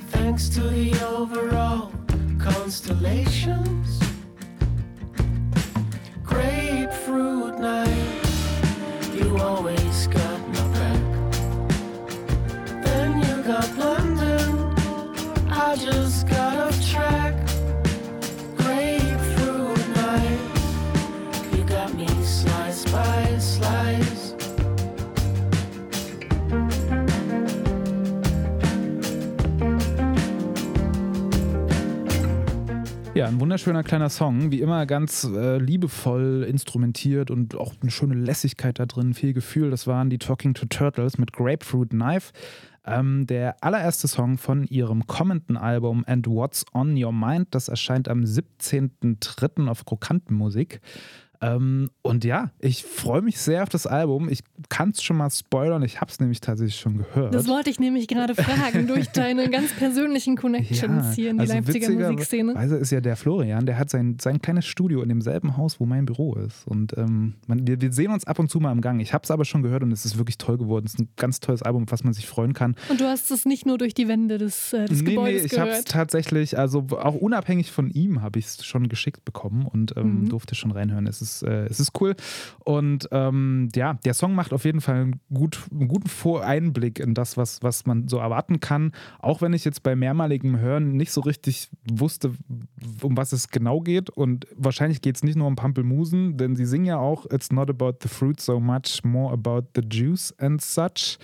thanks 0.09 0.49
to 0.49 0.61
the 0.61 0.93
overall 1.03 1.91
constellations. 2.37 3.99
Grapefruit 6.23 7.57
night, 7.57 8.21
you 9.15 9.35
always 9.39 10.05
got 10.05 10.47
my 10.49 10.67
back. 10.77 11.01
Then 12.83 13.17
you 13.17 13.41
got 13.41 13.75
London, 13.77 14.75
I 15.49 15.75
just 15.75 16.27
got 16.27 16.55
off 16.55 16.87
track. 16.87 17.33
Grapefruit 18.57 19.87
night, 19.95 20.39
you 21.57 21.63
got 21.63 21.95
me 21.95 22.05
slice 22.23 22.85
by 22.91 23.39
slice. 23.39 24.18
Ein 33.29 33.39
wunderschöner 33.39 33.83
kleiner 33.83 34.09
Song, 34.09 34.51
wie 34.51 34.59
immer 34.59 34.87
ganz 34.87 35.23
äh, 35.23 35.59
liebevoll 35.59 36.43
instrumentiert 36.49 37.29
und 37.29 37.55
auch 37.55 37.75
eine 37.79 37.91
schöne 37.91 38.15
Lässigkeit 38.15 38.79
da 38.79 38.87
drin, 38.87 39.13
viel 39.13 39.33
Gefühl. 39.33 39.69
Das 39.69 39.85
waren 39.85 40.09
die 40.09 40.17
Talking 40.17 40.55
to 40.55 40.65
Turtles 40.65 41.19
mit 41.19 41.31
Grapefruit 41.31 41.91
Knife. 41.91 42.33
Ähm, 42.85 43.27
der 43.27 43.63
allererste 43.63 44.07
Song 44.07 44.39
von 44.39 44.63
ihrem 44.65 45.05
kommenden 45.05 45.57
Album 45.57 46.03
And 46.07 46.25
What's 46.25 46.65
on 46.73 47.01
Your 47.01 47.13
Mind, 47.13 47.49
das 47.51 47.67
erscheint 47.67 48.09
am 48.09 48.23
17.03. 48.23 49.67
auf 49.67 49.85
Krokantenmusik. 49.85 50.81
Ähm, 51.41 51.89
und 52.01 52.25
ja, 52.25 52.51
ich 52.59 52.83
freue 52.83 53.21
mich 53.21 53.39
sehr 53.39 53.63
auf 53.63 53.69
das 53.69 53.87
Album. 53.87 54.27
Ich 54.29 54.41
kann 54.67 54.89
es 54.89 55.01
schon 55.01 55.15
mal 55.17 55.29
spoilern, 55.29 55.83
ich 55.83 56.01
habe 56.01 56.11
es 56.11 56.19
nämlich 56.19 56.41
tatsächlich 56.41 56.79
schon 56.79 56.97
gehört. 56.97 57.33
Das 57.33 57.47
wollte 57.47 57.69
ich 57.69 57.79
nämlich 57.79 58.07
gerade 58.07 58.35
fragen, 58.35 58.87
durch 58.87 59.07
deine 59.13 59.49
ganz 59.49 59.71
persönlichen 59.73 60.35
Connections 60.35 61.13
hier 61.15 61.29
in 61.29 61.37
die 61.37 61.41
also 61.41 61.53
Leipziger 61.53 61.89
Musikszene. 61.91 62.55
Weise 62.55 62.75
ist 62.77 62.91
ja 62.91 62.99
der 62.99 63.15
Florian, 63.15 63.65
der 63.65 63.77
hat 63.77 63.89
sein, 63.89 64.17
sein 64.19 64.41
kleines 64.41 64.65
Studio 64.65 65.01
in 65.01 65.09
demselben 65.09 65.55
Haus, 65.55 65.79
wo 65.79 65.85
mein 65.85 66.05
Büro 66.05 66.35
ist. 66.35 66.67
Und 66.67 66.97
ähm, 66.97 67.35
man, 67.47 67.65
wir, 67.65 67.79
wir 67.79 67.93
sehen 67.93 68.11
uns 68.11 68.25
ab 68.25 68.39
und 68.39 68.49
zu 68.49 68.59
mal 68.59 68.71
im 68.73 68.81
Gang. 68.81 68.99
Ich 68.99 69.13
habe 69.13 69.23
es 69.23 69.31
aber 69.31 69.45
schon 69.45 69.63
gehört 69.63 69.83
und 69.83 69.91
es 69.93 70.03
ist 70.03 70.17
wirklich 70.17 70.37
toll 70.37 70.57
geworden. 70.57 70.85
Es 70.87 70.95
ist 70.95 70.99
ein 70.99 71.09
ganz 71.15 71.39
tolles 71.39 71.63
Album, 71.63 71.83
auf 71.83 71.91
was 71.91 72.03
man 72.03 72.13
sich 72.13 72.27
freuen 72.27 72.53
kann. 72.53 72.75
Und 72.89 72.99
du 72.99 73.05
hast 73.05 73.31
es 73.31 73.45
nicht 73.45 73.65
nur 73.65 73.77
durch 73.77 73.93
die 73.93 74.07
Wände 74.09 74.37
des, 74.39 74.73
äh, 74.73 74.85
des 74.85 75.01
nee, 75.03 75.11
Gebäudes 75.11 75.43
nee, 75.43 75.49
ich 75.53 75.57
habe 75.59 75.71
es 75.71 75.85
tatsächlich, 75.85 76.57
also 76.57 76.85
auch 76.91 77.15
unabhängig 77.15 77.71
von 77.71 77.89
ihm 77.89 78.21
habe 78.21 78.39
ich 78.39 78.45
es 78.45 78.65
schon 78.65 78.89
geschickt 78.89 79.23
bekommen 79.23 79.65
und 79.65 79.95
ähm, 79.95 80.09
Mhm. 80.09 80.29
durfte 80.29 80.55
schon 80.55 80.71
reinhören. 80.71 81.07
Es 81.07 81.21
ist, 81.21 81.28
äh, 81.43 81.65
es 81.65 81.79
ist 81.79 81.99
cool. 81.99 82.15
Und 82.63 83.07
ähm, 83.11 83.69
ja, 83.75 83.93
der 84.05 84.13
Song 84.13 84.35
macht 84.35 84.53
auf 84.53 84.65
jeden 84.65 84.81
Fall 84.81 84.95
einen, 84.95 85.19
gut, 85.33 85.59
einen 85.71 85.87
guten 85.87 86.09
Voreinblick 86.09 86.99
in 86.99 87.13
das, 87.13 87.37
was, 87.37 87.61
was 87.63 87.85
man 87.85 88.07
so 88.07 88.17
erwarten 88.17 88.59
kann. 88.59 88.91
Auch 89.19 89.41
wenn 89.41 89.53
ich 89.53 89.65
jetzt 89.65 89.83
bei 89.83 89.95
mehrmaligem 89.95 90.59
Hören 90.59 90.97
nicht 90.97 91.11
so 91.11 91.21
richtig 91.21 91.69
wusste, 91.89 92.33
um 93.01 93.17
was 93.17 93.31
es 93.31 93.49
genau 93.49 93.81
geht. 93.81 94.09
Und 94.09 94.47
wahrscheinlich 94.55 95.01
geht 95.01 95.15
es 95.15 95.23
nicht 95.23 95.35
nur 95.35 95.47
um 95.47 95.55
Pampelmusen, 95.55 96.37
denn 96.37 96.55
sie 96.55 96.65
singen 96.65 96.85
ja 96.85 96.97
auch 96.97 97.25
It's 97.31 97.51
not 97.51 97.69
about 97.69 97.99
the 98.01 98.09
fruit 98.09 98.39
so 98.39 98.59
much, 98.59 99.03
more 99.03 99.33
about 99.33 99.67
the 99.75 99.81
juice 99.81 100.33
and 100.37 100.61
such. 100.61 101.17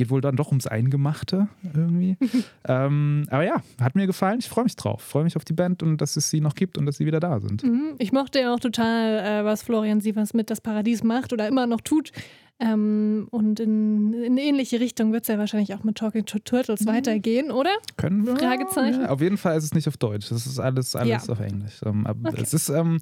Geht 0.00 0.08
wohl 0.08 0.22
dann 0.22 0.34
doch 0.34 0.48
ums 0.48 0.66
Eingemachte 0.66 1.48
irgendwie. 1.74 2.16
ähm, 2.66 3.26
aber 3.28 3.44
ja, 3.44 3.62
hat 3.78 3.96
mir 3.96 4.06
gefallen. 4.06 4.38
Ich 4.38 4.48
freue 4.48 4.64
mich 4.64 4.74
drauf. 4.74 5.02
Freue 5.02 5.24
mich 5.24 5.36
auf 5.36 5.44
die 5.44 5.52
Band 5.52 5.82
und 5.82 5.98
dass 5.98 6.16
es 6.16 6.30
sie 6.30 6.40
noch 6.40 6.54
gibt 6.54 6.78
und 6.78 6.86
dass 6.86 6.96
sie 6.96 7.04
wieder 7.04 7.20
da 7.20 7.38
sind. 7.38 7.62
Mhm. 7.62 7.96
Ich 7.98 8.10
mochte 8.10 8.40
ja 8.40 8.54
auch 8.54 8.60
total, 8.60 9.18
äh, 9.18 9.44
was 9.44 9.62
Florian 9.62 10.00
Sievers 10.00 10.32
mit 10.32 10.48
Das 10.48 10.62
Paradies 10.62 11.04
macht 11.04 11.34
oder 11.34 11.46
immer 11.48 11.66
noch 11.66 11.82
tut. 11.82 12.12
Ähm, 12.60 13.28
und 13.30 13.60
in, 13.60 14.14
in 14.14 14.38
ähnliche 14.38 14.80
Richtung 14.80 15.12
wird 15.12 15.24
es 15.24 15.28
ja 15.28 15.36
wahrscheinlich 15.36 15.74
auch 15.74 15.84
mit 15.84 15.96
Talking 15.98 16.24
to 16.24 16.38
Turtles 16.38 16.86
weitergehen, 16.86 17.50
oder? 17.50 17.70
Können 17.98 18.26
wir? 18.26 18.36
Fragezeichen. 18.36 19.02
Ja, 19.02 19.10
auf 19.10 19.20
jeden 19.20 19.36
Fall 19.36 19.58
ist 19.58 19.64
es 19.64 19.74
nicht 19.74 19.86
auf 19.86 19.98
Deutsch. 19.98 20.30
Das 20.30 20.46
ist 20.46 20.58
alles, 20.58 20.96
alles 20.96 21.26
Ja. 21.26 21.32
auf 21.32 21.40
Englisch. 21.40 21.80
Ähm, 21.84 22.06
aber 22.06 22.30
Okay. 22.30 22.40
Es 22.42 22.54
ist, 22.54 22.70
ähm, 22.70 23.00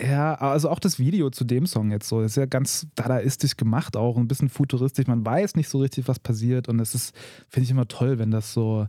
ja, 0.00 0.34
also 0.34 0.68
auch 0.68 0.78
das 0.78 0.98
Video 0.98 1.30
zu 1.30 1.44
dem 1.44 1.66
Song 1.66 1.90
jetzt 1.90 2.08
so, 2.08 2.20
ist 2.20 2.36
ja 2.36 2.46
ganz 2.46 2.86
dadaistisch 2.94 3.56
gemacht, 3.56 3.96
auch 3.96 4.16
ein 4.16 4.28
bisschen 4.28 4.48
futuristisch. 4.48 5.06
Man 5.06 5.24
weiß 5.24 5.56
nicht 5.56 5.68
so 5.68 5.78
richtig, 5.78 6.08
was 6.08 6.18
passiert 6.18 6.68
und 6.68 6.80
es 6.80 6.94
ist, 6.94 7.14
finde 7.48 7.64
ich 7.64 7.70
immer 7.70 7.88
toll, 7.88 8.18
wenn 8.18 8.30
das 8.30 8.52
so, 8.52 8.86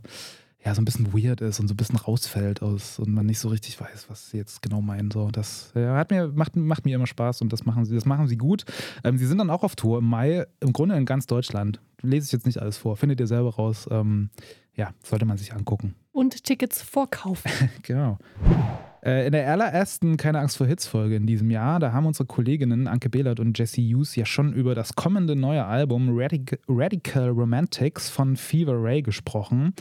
ja, 0.64 0.74
so 0.74 0.82
ein 0.82 0.84
bisschen 0.84 1.12
weird 1.14 1.40
ist 1.40 1.60
und 1.60 1.68
so 1.68 1.74
ein 1.74 1.76
bisschen 1.76 1.96
rausfällt 1.96 2.62
aus 2.62 2.98
und 2.98 3.12
man 3.12 3.26
nicht 3.26 3.38
so 3.38 3.48
richtig 3.48 3.80
weiß, 3.80 4.06
was 4.10 4.30
sie 4.30 4.38
jetzt 4.38 4.60
genau 4.60 4.80
meinen. 4.80 5.10
So, 5.10 5.30
das 5.30 5.72
ja, 5.74 5.96
hat 5.96 6.10
mir, 6.10 6.28
macht, 6.28 6.56
macht 6.56 6.84
mir 6.84 6.96
immer 6.96 7.06
Spaß 7.06 7.42
und 7.42 7.52
das 7.52 7.64
machen 7.64 7.84
sie, 7.84 7.94
das 7.94 8.04
machen 8.04 8.26
sie 8.26 8.36
gut. 8.36 8.64
Ähm, 9.04 9.16
sie 9.18 9.26
sind 9.26 9.38
dann 9.38 9.50
auch 9.50 9.62
auf 9.62 9.76
Tour 9.76 9.98
im 9.98 10.04
Mai, 10.04 10.46
im 10.60 10.72
Grunde 10.72 10.96
in 10.96 11.06
ganz 11.06 11.26
Deutschland. 11.26 11.80
Lese 12.02 12.26
ich 12.26 12.32
jetzt 12.32 12.46
nicht 12.46 12.60
alles 12.60 12.76
vor, 12.76 12.96
findet 12.96 13.20
ihr 13.20 13.26
selber 13.26 13.54
raus. 13.54 13.88
Ähm, 13.90 14.30
ja, 14.74 14.92
sollte 15.02 15.24
man 15.24 15.38
sich 15.38 15.52
angucken. 15.54 15.94
Und 16.12 16.44
Tickets 16.44 16.82
vorkaufen. 16.82 17.50
Genau. 17.82 18.18
Äh, 19.04 19.26
In 19.26 19.32
der 19.32 19.50
allerersten 19.50 20.16
Keine 20.16 20.40
Angst 20.40 20.56
vor 20.56 20.66
Hits-Folge 20.66 21.16
in 21.16 21.26
diesem 21.26 21.50
Jahr, 21.50 21.78
da 21.80 21.92
haben 21.92 22.06
unsere 22.06 22.26
Kolleginnen 22.26 22.88
Anke 22.88 23.08
Behlert 23.08 23.40
und 23.40 23.58
Jesse 23.58 23.80
Hughes 23.80 24.16
ja 24.16 24.24
schon 24.24 24.52
über 24.52 24.74
das 24.74 24.94
kommende 24.94 25.36
neue 25.36 25.64
Album 25.64 26.08
Radic 26.10 26.58
Radical 26.68 27.28
Romantics 27.30 28.08
von 28.08 28.36
Fever 28.36 28.74
Ray 28.82 29.02
gesprochen. 29.02 29.74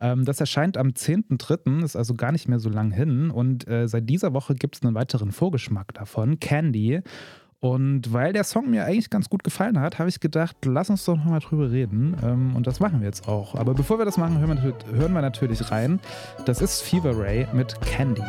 Ähm, 0.00 0.24
das 0.24 0.40
erscheint 0.40 0.76
am 0.76 0.88
10.3., 0.88 1.84
ist 1.84 1.96
also 1.96 2.14
gar 2.14 2.32
nicht 2.32 2.48
mehr 2.48 2.58
so 2.58 2.68
lang 2.68 2.90
hin. 2.90 3.30
Und 3.30 3.66
äh, 3.68 3.88
seit 3.88 4.08
dieser 4.08 4.34
Woche 4.34 4.54
gibt 4.54 4.76
es 4.76 4.82
einen 4.82 4.94
weiteren 4.94 5.32
Vorgeschmack 5.32 5.94
davon, 5.94 6.38
Candy. 6.40 7.00
Und 7.66 8.12
weil 8.12 8.32
der 8.32 8.44
Song 8.44 8.70
mir 8.70 8.84
eigentlich 8.84 9.10
ganz 9.10 9.28
gut 9.28 9.42
gefallen 9.42 9.80
hat, 9.80 9.98
habe 9.98 10.08
ich 10.08 10.20
gedacht, 10.20 10.56
lass 10.64 10.88
uns 10.88 11.04
doch 11.04 11.16
nochmal 11.16 11.40
drüber 11.40 11.70
reden. 11.70 12.16
Ähm, 12.22 12.54
und 12.54 12.66
das 12.66 12.78
machen 12.78 13.00
wir 13.00 13.06
jetzt 13.06 13.26
auch. 13.26 13.56
Aber 13.56 13.74
bevor 13.74 13.98
wir 13.98 14.04
das 14.04 14.16
machen, 14.16 14.38
hören 14.38 14.60
wir, 14.62 14.96
hören 14.96 15.12
wir 15.12 15.22
natürlich 15.22 15.70
rein. 15.72 15.98
Das 16.44 16.60
ist 16.60 16.82
Fever 16.82 17.18
Ray 17.18 17.48
mit 17.52 17.80
Candy. 17.80 18.22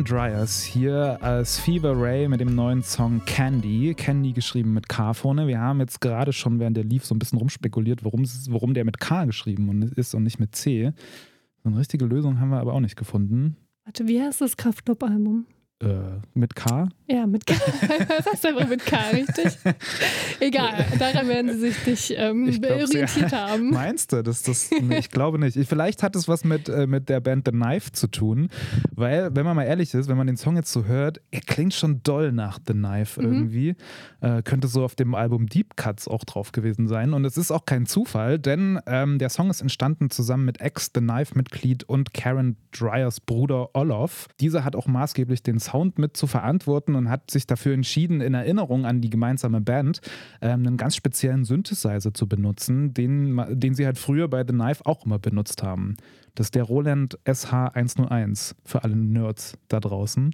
Karen 0.00 0.04
Dryers 0.04 0.62
hier 0.62 1.18
als 1.20 1.58
Fever 1.58 1.92
Ray 1.94 2.26
mit 2.28 2.40
dem 2.40 2.54
neuen 2.54 2.82
Song 2.82 3.22
Candy. 3.26 3.94
Candy 3.94 4.32
geschrieben 4.32 4.72
mit 4.72 4.88
K 4.88 5.12
vorne. 5.12 5.46
Wir 5.46 5.60
haben 5.60 5.80
jetzt 5.80 6.00
gerade 6.00 6.32
schon 6.32 6.58
während 6.58 6.76
der 6.76 6.84
lief 6.84 7.04
so 7.04 7.14
ein 7.14 7.18
bisschen 7.18 7.38
rumspekuliert, 7.38 8.04
warum, 8.04 8.24
warum 8.48 8.72
der 8.72 8.84
mit 8.84 8.98
K 8.98 9.26
geschrieben 9.26 9.92
ist 9.96 10.14
und 10.14 10.22
nicht 10.22 10.38
mit 10.38 10.54
C. 10.54 10.92
So 11.62 11.68
eine 11.68 11.78
richtige 11.78 12.06
Lösung 12.06 12.40
haben 12.40 12.50
wir 12.50 12.60
aber 12.60 12.72
auch 12.72 12.80
nicht 12.80 12.96
gefunden. 12.96 13.56
Warte, 13.84 14.06
wie 14.06 14.22
heißt 14.22 14.40
das 14.40 14.56
Kraftclub-Album? 14.56 15.46
Äh, 15.82 16.20
mit 16.34 16.54
K? 16.54 16.88
Ja, 17.08 17.26
mit 17.26 17.46
K. 17.46 17.54
Das 18.08 18.26
heißt 18.26 18.46
einfach 18.46 18.68
mit 18.68 18.84
K, 18.84 18.96
richtig? 19.14 19.56
Egal, 20.38 20.84
daran 20.98 21.26
werden 21.28 21.52
sie 21.58 21.70
sich 21.70 21.86
nicht 21.86 22.14
ähm, 22.18 22.50
glaub, 22.60 22.72
orientiert 22.82 23.32
haben. 23.32 23.70
Meinst 23.72 24.12
du? 24.12 24.22
Das, 24.22 24.42
das, 24.42 24.70
nee, 24.70 24.98
ich 24.98 25.10
glaube 25.10 25.38
nicht. 25.38 25.56
Ich- 25.56 25.68
Vielleicht 25.68 26.02
hat 26.02 26.16
es 26.16 26.28
was 26.28 26.44
mit, 26.44 26.68
äh, 26.68 26.86
mit 26.86 27.08
der 27.08 27.20
Band 27.20 27.46
The 27.46 27.52
Knife 27.52 27.92
zu 27.92 28.08
tun, 28.08 28.48
weil, 28.94 29.34
wenn 29.34 29.44
man 29.46 29.56
mal 29.56 29.62
ehrlich 29.64 29.94
ist, 29.94 30.08
wenn 30.08 30.16
man 30.18 30.26
den 30.26 30.36
Song 30.36 30.56
jetzt 30.56 30.70
so 30.72 30.84
hört, 30.84 31.20
er 31.30 31.40
klingt 31.40 31.72
schon 31.74 32.02
doll 32.02 32.32
nach 32.32 32.58
The 32.66 32.72
Knife 32.74 33.20
Mhm. 33.22 33.26
irgendwie. 33.32 33.76
Äh, 34.20 34.42
könnte 34.42 34.68
so 34.68 34.84
auf 34.84 34.94
dem 34.96 35.14
Album 35.14 35.46
Deep 35.46 35.76
Cuts 35.76 36.08
auch 36.08 36.24
drauf 36.24 36.52
gewesen 36.52 36.88
sein. 36.88 37.14
Und 37.14 37.24
es 37.24 37.36
ist 37.38 37.50
auch 37.50 37.64
kein 37.64 37.86
Zufall, 37.86 38.38
denn 38.38 38.78
ähm, 38.86 39.18
der 39.18 39.30
Song 39.30 39.48
ist 39.48 39.62
entstanden 39.62 40.10
zusammen 40.10 40.44
mit 40.44 40.60
Ex-The 40.60 41.00
Knife-Mitglied 41.00 41.84
und 41.84 42.12
Karen 42.12 42.56
Dryers 42.72 43.20
Bruder 43.20 43.70
Olof. 43.74 44.26
Dieser 44.40 44.64
hat 44.64 44.76
auch 44.76 44.86
maßgeblich 44.86 45.42
den 45.42 45.58
Sound 45.70 45.98
mit 45.98 46.16
zu 46.16 46.26
verantworten 46.26 46.94
und 46.94 47.08
hat 47.08 47.30
sich 47.30 47.46
dafür 47.46 47.74
entschieden, 47.74 48.20
in 48.20 48.34
Erinnerung 48.34 48.86
an 48.86 49.00
die 49.00 49.10
gemeinsame 49.10 49.60
Band 49.60 50.00
ähm, 50.40 50.66
einen 50.66 50.76
ganz 50.76 50.96
speziellen 50.96 51.44
Synthesizer 51.44 52.12
zu 52.12 52.28
benutzen, 52.28 52.94
den, 52.94 53.40
den 53.50 53.74
sie 53.74 53.86
halt 53.86 53.98
früher 53.98 54.28
bei 54.28 54.44
The 54.46 54.52
Knife 54.52 54.84
auch 54.86 55.06
immer 55.06 55.18
benutzt 55.18 55.62
haben. 55.62 55.96
Das 56.34 56.48
ist 56.48 56.54
der 56.54 56.64
Roland 56.64 57.18
SH101 57.26 58.54
für 58.64 58.84
alle 58.84 58.96
Nerds 58.96 59.56
da 59.68 59.80
draußen. 59.80 60.32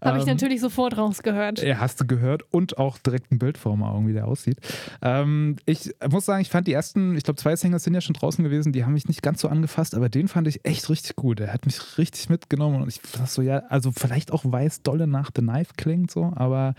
Habe 0.00 0.18
ich 0.18 0.24
Ähm, 0.24 0.30
natürlich 0.30 0.60
sofort 0.60 0.96
rausgehört. 0.96 1.62
ja, 1.62 1.78
hast 1.78 2.00
du 2.00 2.06
gehört 2.06 2.42
und 2.50 2.78
auch 2.78 2.98
direkt 2.98 3.30
ein 3.32 3.38
Bild 3.38 3.58
vor 3.58 3.74
den 3.74 3.82
Augen, 3.82 4.06
wie 4.08 4.12
der 4.12 4.26
aussieht. 4.28 4.58
Ähm, 5.02 5.56
ich 5.66 5.90
muss 6.10 6.24
sagen, 6.24 6.42
ich 6.42 6.50
fand 6.50 6.66
die 6.66 6.72
ersten, 6.72 7.16
ich 7.16 7.24
glaube, 7.24 7.40
zwei 7.40 7.56
Singles 7.56 7.84
sind 7.84 7.94
ja 7.94 8.00
schon 8.00 8.14
draußen 8.14 8.42
gewesen, 8.44 8.72
die 8.72 8.84
haben 8.84 8.94
mich 8.94 9.08
nicht 9.08 9.22
ganz 9.22 9.40
so 9.40 9.48
angefasst, 9.48 9.94
aber 9.94 10.08
den 10.08 10.28
fand 10.28 10.48
ich 10.48 10.64
echt 10.64 10.88
richtig 10.88 11.16
gut. 11.16 11.40
Er 11.40 11.52
hat 11.52 11.66
mich 11.66 11.98
richtig 11.98 12.28
mitgenommen 12.28 12.82
und 12.82 12.88
ich 12.88 13.00
dachte 13.00 13.26
so, 13.30 13.42
ja, 13.42 13.58
also 13.68 13.92
vielleicht 13.92 14.32
auch 14.32 14.42
weiß 14.44 14.82
dolle 14.82 15.06
nach 15.06 15.30
The 15.34 15.42
Knife 15.42 15.72
klingt 15.76 16.10
so, 16.10 16.32
aber 16.36 16.74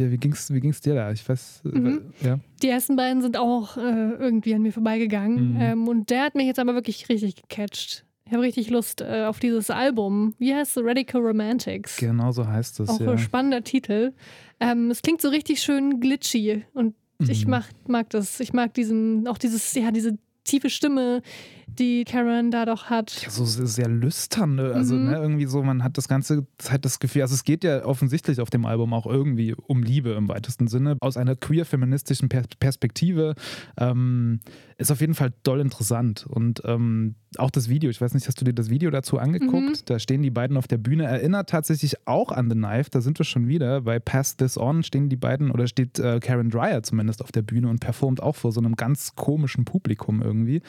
ja, 0.00 0.10
wie 0.10 0.16
ging's, 0.16 0.52
wie 0.52 0.60
ging's 0.60 0.80
dir 0.80 0.94
da? 0.94 1.10
Ich 1.12 1.28
weiß, 1.28 1.62
äh, 1.66 1.78
Mhm. 1.78 2.12
ja. 2.22 2.38
Die 2.62 2.68
ersten 2.68 2.96
beiden 2.96 3.22
sind 3.22 3.36
auch 3.36 3.76
äh, 3.76 3.80
irgendwie 3.80 4.54
an 4.54 4.62
mir 4.62 4.72
vorbeigegangen. 4.72 5.54
Mhm. 5.54 5.60
Ähm, 5.60 5.88
und 5.88 6.10
der 6.10 6.22
hat 6.24 6.34
mich 6.34 6.46
jetzt 6.46 6.58
aber 6.58 6.74
wirklich 6.74 7.08
richtig 7.08 7.36
gecatcht. 7.36 8.04
Ich 8.26 8.32
habe 8.32 8.42
richtig 8.44 8.70
Lust 8.70 9.00
äh, 9.00 9.24
auf 9.24 9.40
dieses 9.40 9.70
Album. 9.70 10.34
Wie 10.38 10.54
heißt 10.54 10.76
es? 10.76 10.84
Radical 10.84 11.20
Romantics. 11.20 11.96
Genau 11.96 12.30
so 12.30 12.46
heißt 12.46 12.78
es, 12.80 12.88
Auch 12.88 13.00
ja. 13.00 13.10
ein 13.12 13.18
spannender 13.18 13.64
Titel. 13.64 14.12
Ähm, 14.60 14.90
es 14.90 15.02
klingt 15.02 15.20
so 15.20 15.28
richtig 15.30 15.60
schön 15.62 15.98
glitchy 16.00 16.64
und 16.74 16.94
ich 17.18 17.44
Mhm. 17.44 17.50
mag, 17.50 17.64
mag 17.88 18.08
das. 18.10 18.38
Ich 18.40 18.52
mag 18.52 18.72
diesen, 18.74 19.26
auch 19.26 19.36
dieses, 19.36 19.74
ja, 19.74 19.90
diese 19.90 20.16
tiefe 20.44 20.70
Stimme, 20.70 21.22
die 21.66 22.04
Karen 22.04 22.50
da 22.50 22.64
doch 22.64 22.86
hat. 22.90 23.22
Ja, 23.22 23.30
so 23.30 23.44
sehr, 23.44 23.66
sehr 23.66 23.88
lüstern, 23.88 24.56
ne? 24.56 24.72
also 24.74 24.94
Mhm. 24.96 25.04
ne, 25.04 25.16
irgendwie 25.16 25.46
so, 25.46 25.62
man 25.62 25.84
hat 25.84 25.96
das 25.98 26.08
ganze 26.08 26.46
Zeit 26.58 26.84
das 26.84 26.98
Gefühl, 26.98 27.22
also 27.22 27.34
es 27.34 27.44
geht 27.44 27.62
ja 27.64 27.84
offensichtlich 27.84 28.40
auf 28.40 28.50
dem 28.50 28.66
Album 28.66 28.92
auch 28.92 29.06
irgendwie 29.06 29.54
um 29.54 29.82
Liebe 29.82 30.10
im 30.10 30.28
weitesten 30.28 30.66
Sinne, 30.66 30.96
aus 31.00 31.16
einer 31.16 31.36
queer-feministischen 31.36 32.28
per 32.28 32.42
Perspektive, 32.58 33.34
ähm, 33.78 34.40
ist 34.78 34.90
auf 34.90 35.00
jeden 35.00 35.14
Fall 35.14 35.32
doll 35.42 35.60
interessant 35.60 36.26
und 36.28 36.62
ähm, 36.64 37.14
auch 37.38 37.50
das 37.50 37.68
Video, 37.68 37.90
ich 37.90 38.00
weiß 38.00 38.14
nicht, 38.14 38.26
hast 38.26 38.40
du 38.40 38.44
dir 38.44 38.52
das 38.52 38.70
Video 38.70 38.90
dazu 38.90 39.18
angeguckt? 39.18 39.52
Mhm. 39.52 39.84
Da 39.84 39.98
stehen 39.98 40.22
die 40.22 40.30
beiden 40.30 40.56
auf 40.56 40.66
der 40.66 40.78
Bühne, 40.78 41.04
erinnert 41.04 41.48
tatsächlich 41.48 42.06
auch 42.06 42.32
an 42.32 42.50
The 42.50 42.56
Knife, 42.56 42.90
da 42.90 43.00
sind 43.00 43.18
wir 43.18 43.24
schon 43.24 43.46
wieder, 43.46 43.82
bei 43.82 43.98
Pass 43.98 44.36
This 44.36 44.58
On 44.58 44.82
stehen 44.82 45.08
die 45.08 45.16
beiden, 45.16 45.50
oder 45.50 45.66
steht 45.66 45.98
äh, 45.98 46.18
Karen 46.20 46.50
Dreyer 46.50 46.82
zumindest 46.82 47.22
auf 47.22 47.32
der 47.32 47.42
Bühne 47.42 47.68
und 47.68 47.80
performt 47.80 48.22
auch 48.22 48.36
vor 48.36 48.52
so 48.52 48.60
einem 48.60 48.74
ganz 48.74 49.14
komischen 49.14 49.64
Publikum 49.64 50.22
irgendwie. 50.22 50.62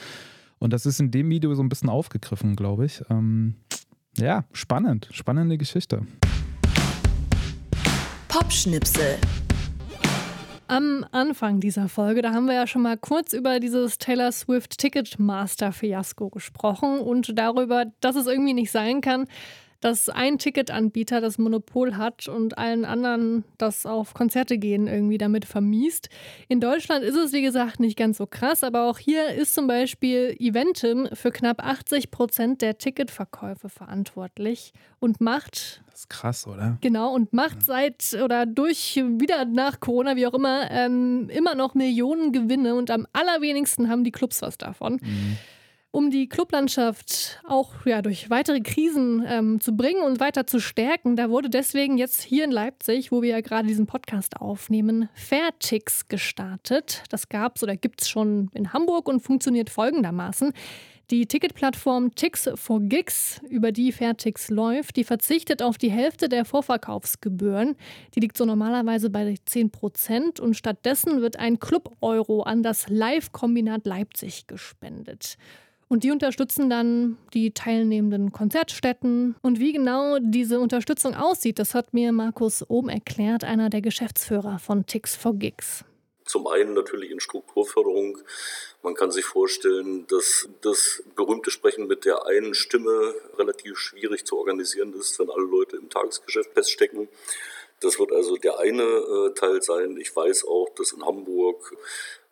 Und 0.59 0.73
das 0.73 0.85
ist 0.85 0.99
in 0.99 1.09
dem 1.09 1.29
Video 1.29 1.55
so 1.55 1.63
ein 1.63 1.69
bisschen 1.69 1.89
aufgegriffen, 1.89 2.55
glaube 2.55 2.85
ich. 2.85 3.01
Ähm, 3.09 3.55
ja, 4.17 4.45
spannend. 4.53 5.09
Spannende 5.11 5.57
Geschichte. 5.57 6.05
Popschnipsel. 8.27 9.17
Am 10.71 11.05
Anfang 11.11 11.59
dieser 11.59 11.89
Folge, 11.89 12.21
da 12.21 12.31
haben 12.31 12.45
wir 12.45 12.53
ja 12.53 12.65
schon 12.65 12.83
mal 12.83 12.95
kurz 12.95 13.33
über 13.33 13.59
dieses 13.59 13.97
Taylor 13.97 14.31
Swift 14.31 14.77
Ticketmaster 14.77 15.73
Fiasko 15.73 16.29
gesprochen 16.29 16.99
und 17.01 17.37
darüber, 17.37 17.87
dass 17.99 18.15
es 18.15 18.25
irgendwie 18.25 18.53
nicht 18.53 18.71
sein 18.71 19.01
kann, 19.01 19.27
dass 19.81 20.09
ein 20.09 20.37
Ticketanbieter 20.37 21.19
das 21.19 21.37
Monopol 21.37 21.97
hat 21.97 22.27
und 22.27 22.57
allen 22.57 22.85
anderen 22.85 23.43
das 23.57 23.85
auf 23.85 24.13
Konzerte 24.13 24.57
gehen 24.57 24.87
irgendwie 24.87 25.17
damit 25.17 25.45
vermiest. 25.45 26.09
In 26.47 26.61
Deutschland 26.61 27.03
ist 27.03 27.15
es, 27.15 27.33
wie 27.33 27.41
gesagt, 27.41 27.79
nicht 27.79 27.97
ganz 27.97 28.17
so 28.17 28.27
krass, 28.27 28.63
aber 28.63 28.89
auch 28.89 28.99
hier 28.99 29.29
ist 29.33 29.53
zum 29.53 29.67
Beispiel 29.67 30.35
Eventim 30.39 31.09
für 31.13 31.31
knapp 31.31 31.65
80 31.65 32.11
Prozent 32.11 32.61
der 32.61 32.77
Ticketverkäufe 32.77 33.69
verantwortlich 33.69 34.71
und 34.99 35.19
macht 35.19 35.81
Das 35.89 36.01
ist 36.01 36.09
krass, 36.09 36.47
oder? 36.47 36.77
Genau, 36.81 37.13
und 37.13 37.33
macht 37.33 37.63
seit 37.63 38.15
oder 38.23 38.45
durch 38.45 38.95
wieder 38.95 39.45
nach 39.45 39.79
Corona, 39.79 40.15
wie 40.15 40.27
auch 40.27 40.33
immer, 40.33 40.69
ähm, 40.69 41.29
immer 41.29 41.55
noch 41.55 41.73
Millionen 41.73 42.31
Gewinne 42.31 42.75
und 42.75 42.91
am 42.91 43.07
allerwenigsten 43.13 43.89
haben 43.89 44.03
die 44.03 44.11
Clubs 44.11 44.41
was 44.43 44.57
davon. 44.57 44.99
Um 45.93 46.09
die 46.09 46.29
Clublandschaft 46.29 47.41
auch 47.45 47.85
ja, 47.85 48.01
durch 48.01 48.29
weitere 48.29 48.61
Krisen 48.61 49.25
ähm, 49.27 49.59
zu 49.59 49.75
bringen 49.75 50.01
und 50.03 50.21
weiter 50.21 50.47
zu 50.47 50.61
stärken, 50.61 51.17
da 51.17 51.29
wurde 51.29 51.49
deswegen 51.49 51.97
jetzt 51.97 52.21
hier 52.21 52.45
in 52.45 52.51
Leipzig, 52.51 53.11
wo 53.11 53.21
wir 53.21 53.31
ja 53.31 53.41
gerade 53.41 53.67
diesen 53.67 53.87
Podcast 53.87 54.37
aufnehmen, 54.37 55.09
Fairtix 55.15 56.07
gestartet. 56.07 57.03
Das 57.09 57.27
gab 57.27 57.57
es 57.57 57.63
oder 57.63 57.75
gibt 57.75 58.03
es 58.03 58.09
schon 58.09 58.49
in 58.53 58.71
Hamburg 58.71 59.09
und 59.09 59.19
funktioniert 59.19 59.69
folgendermaßen. 59.69 60.53
Die 61.09 61.25
Ticketplattform 61.25 62.15
Tix 62.15 62.49
for 62.55 62.79
Gigs, 62.79 63.41
über 63.49 63.73
die 63.73 63.91
Fairtix 63.91 64.49
läuft, 64.49 64.95
die 64.95 65.03
verzichtet 65.03 65.61
auf 65.61 65.77
die 65.77 65.91
Hälfte 65.91 66.29
der 66.29 66.45
Vorverkaufsgebühren. 66.45 67.75
Die 68.15 68.21
liegt 68.21 68.37
so 68.37 68.45
normalerweise 68.45 69.09
bei 69.09 69.35
10 69.43 69.71
Prozent 69.71 70.39
und 70.39 70.53
stattdessen 70.53 71.19
wird 71.19 71.37
ein 71.37 71.59
Club-Euro 71.59 72.43
an 72.43 72.63
das 72.63 72.87
Live-Kombinat 72.87 73.85
Leipzig 73.85 74.47
gespendet. 74.47 75.37
Und 75.91 76.05
die 76.05 76.11
unterstützen 76.11 76.69
dann 76.69 77.17
die 77.33 77.51
teilnehmenden 77.51 78.31
Konzertstätten. 78.31 79.35
Und 79.41 79.59
wie 79.59 79.73
genau 79.73 80.19
diese 80.21 80.61
Unterstützung 80.61 81.15
aussieht, 81.15 81.59
das 81.59 81.75
hat 81.75 81.93
mir 81.93 82.13
Markus 82.13 82.63
Ohm 82.69 82.87
erklärt, 82.87 83.43
einer 83.43 83.69
der 83.69 83.81
Geschäftsführer 83.81 84.57
von 84.57 84.85
Tix 84.85 85.17
for 85.17 85.33
Gigs. 85.35 85.83
Zum 86.23 86.47
einen 86.47 86.75
natürlich 86.75 87.11
in 87.11 87.19
Strukturförderung. 87.19 88.19
Man 88.81 88.93
kann 88.93 89.11
sich 89.11 89.25
vorstellen, 89.25 90.07
dass 90.07 90.47
das 90.61 91.03
berühmte 91.17 91.51
Sprechen 91.51 91.87
mit 91.87 92.05
der 92.05 92.25
einen 92.25 92.53
Stimme 92.53 93.13
relativ 93.37 93.77
schwierig 93.77 94.25
zu 94.25 94.37
organisieren 94.37 94.93
ist, 94.93 95.19
wenn 95.19 95.29
alle 95.29 95.43
Leute 95.43 95.75
im 95.75 95.89
Tagesgeschäft 95.89 96.53
feststecken. 96.53 97.09
Das 97.81 97.99
wird 97.99 98.13
also 98.13 98.37
der 98.37 98.59
eine 98.59 98.83
äh, 98.83 99.33
Teil 99.33 99.61
sein. 99.61 99.97
Ich 99.97 100.15
weiß 100.15 100.45
auch, 100.45 100.69
dass 100.75 100.93
in 100.93 101.05
Hamburg 101.05 101.75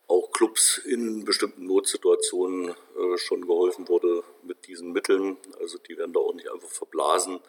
auch 0.10 0.32
Clubs 0.32 0.80
in 0.80 1.24
bestimmten 1.24 1.66
Notsituationen 1.68 2.70
äh, 2.70 3.18
schon 3.18 3.46
geholfen 3.46 3.88
wurde 3.88 4.24
mit 4.44 4.68
diesen 4.68 4.92
Mitteln. 4.92 5.38
Also 5.60 5.78
die 5.78 5.98
werden 5.98 6.14
da 6.14 6.20
auch 6.20 6.34
nicht 6.34 6.52
einfach 6.52 6.68
verblasen, 6.68 7.40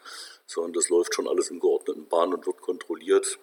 sondern 0.45 0.73
das 0.73 0.89
läuft 0.89 1.15
schon 1.15 1.27
alles 1.27 1.49
in 1.49 1.59
geordneten 1.59 2.07
Bahnen 2.07 2.35
und 2.35 2.45
wird 2.45 2.61
kontrolliert. 2.61 3.39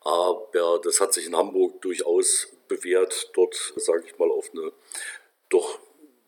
Aber 0.00 0.80
das 0.84 1.00
hat 1.00 1.14
sich 1.14 1.26
in 1.26 1.34
Hamburg 1.34 1.80
durchaus 1.80 2.48
bewährt, 2.68 3.30
dort, 3.34 3.54
sage 3.76 4.04
ich 4.06 4.18
mal, 4.18 4.30
auf 4.30 4.50
eine 4.52 4.72
doch 5.48 5.78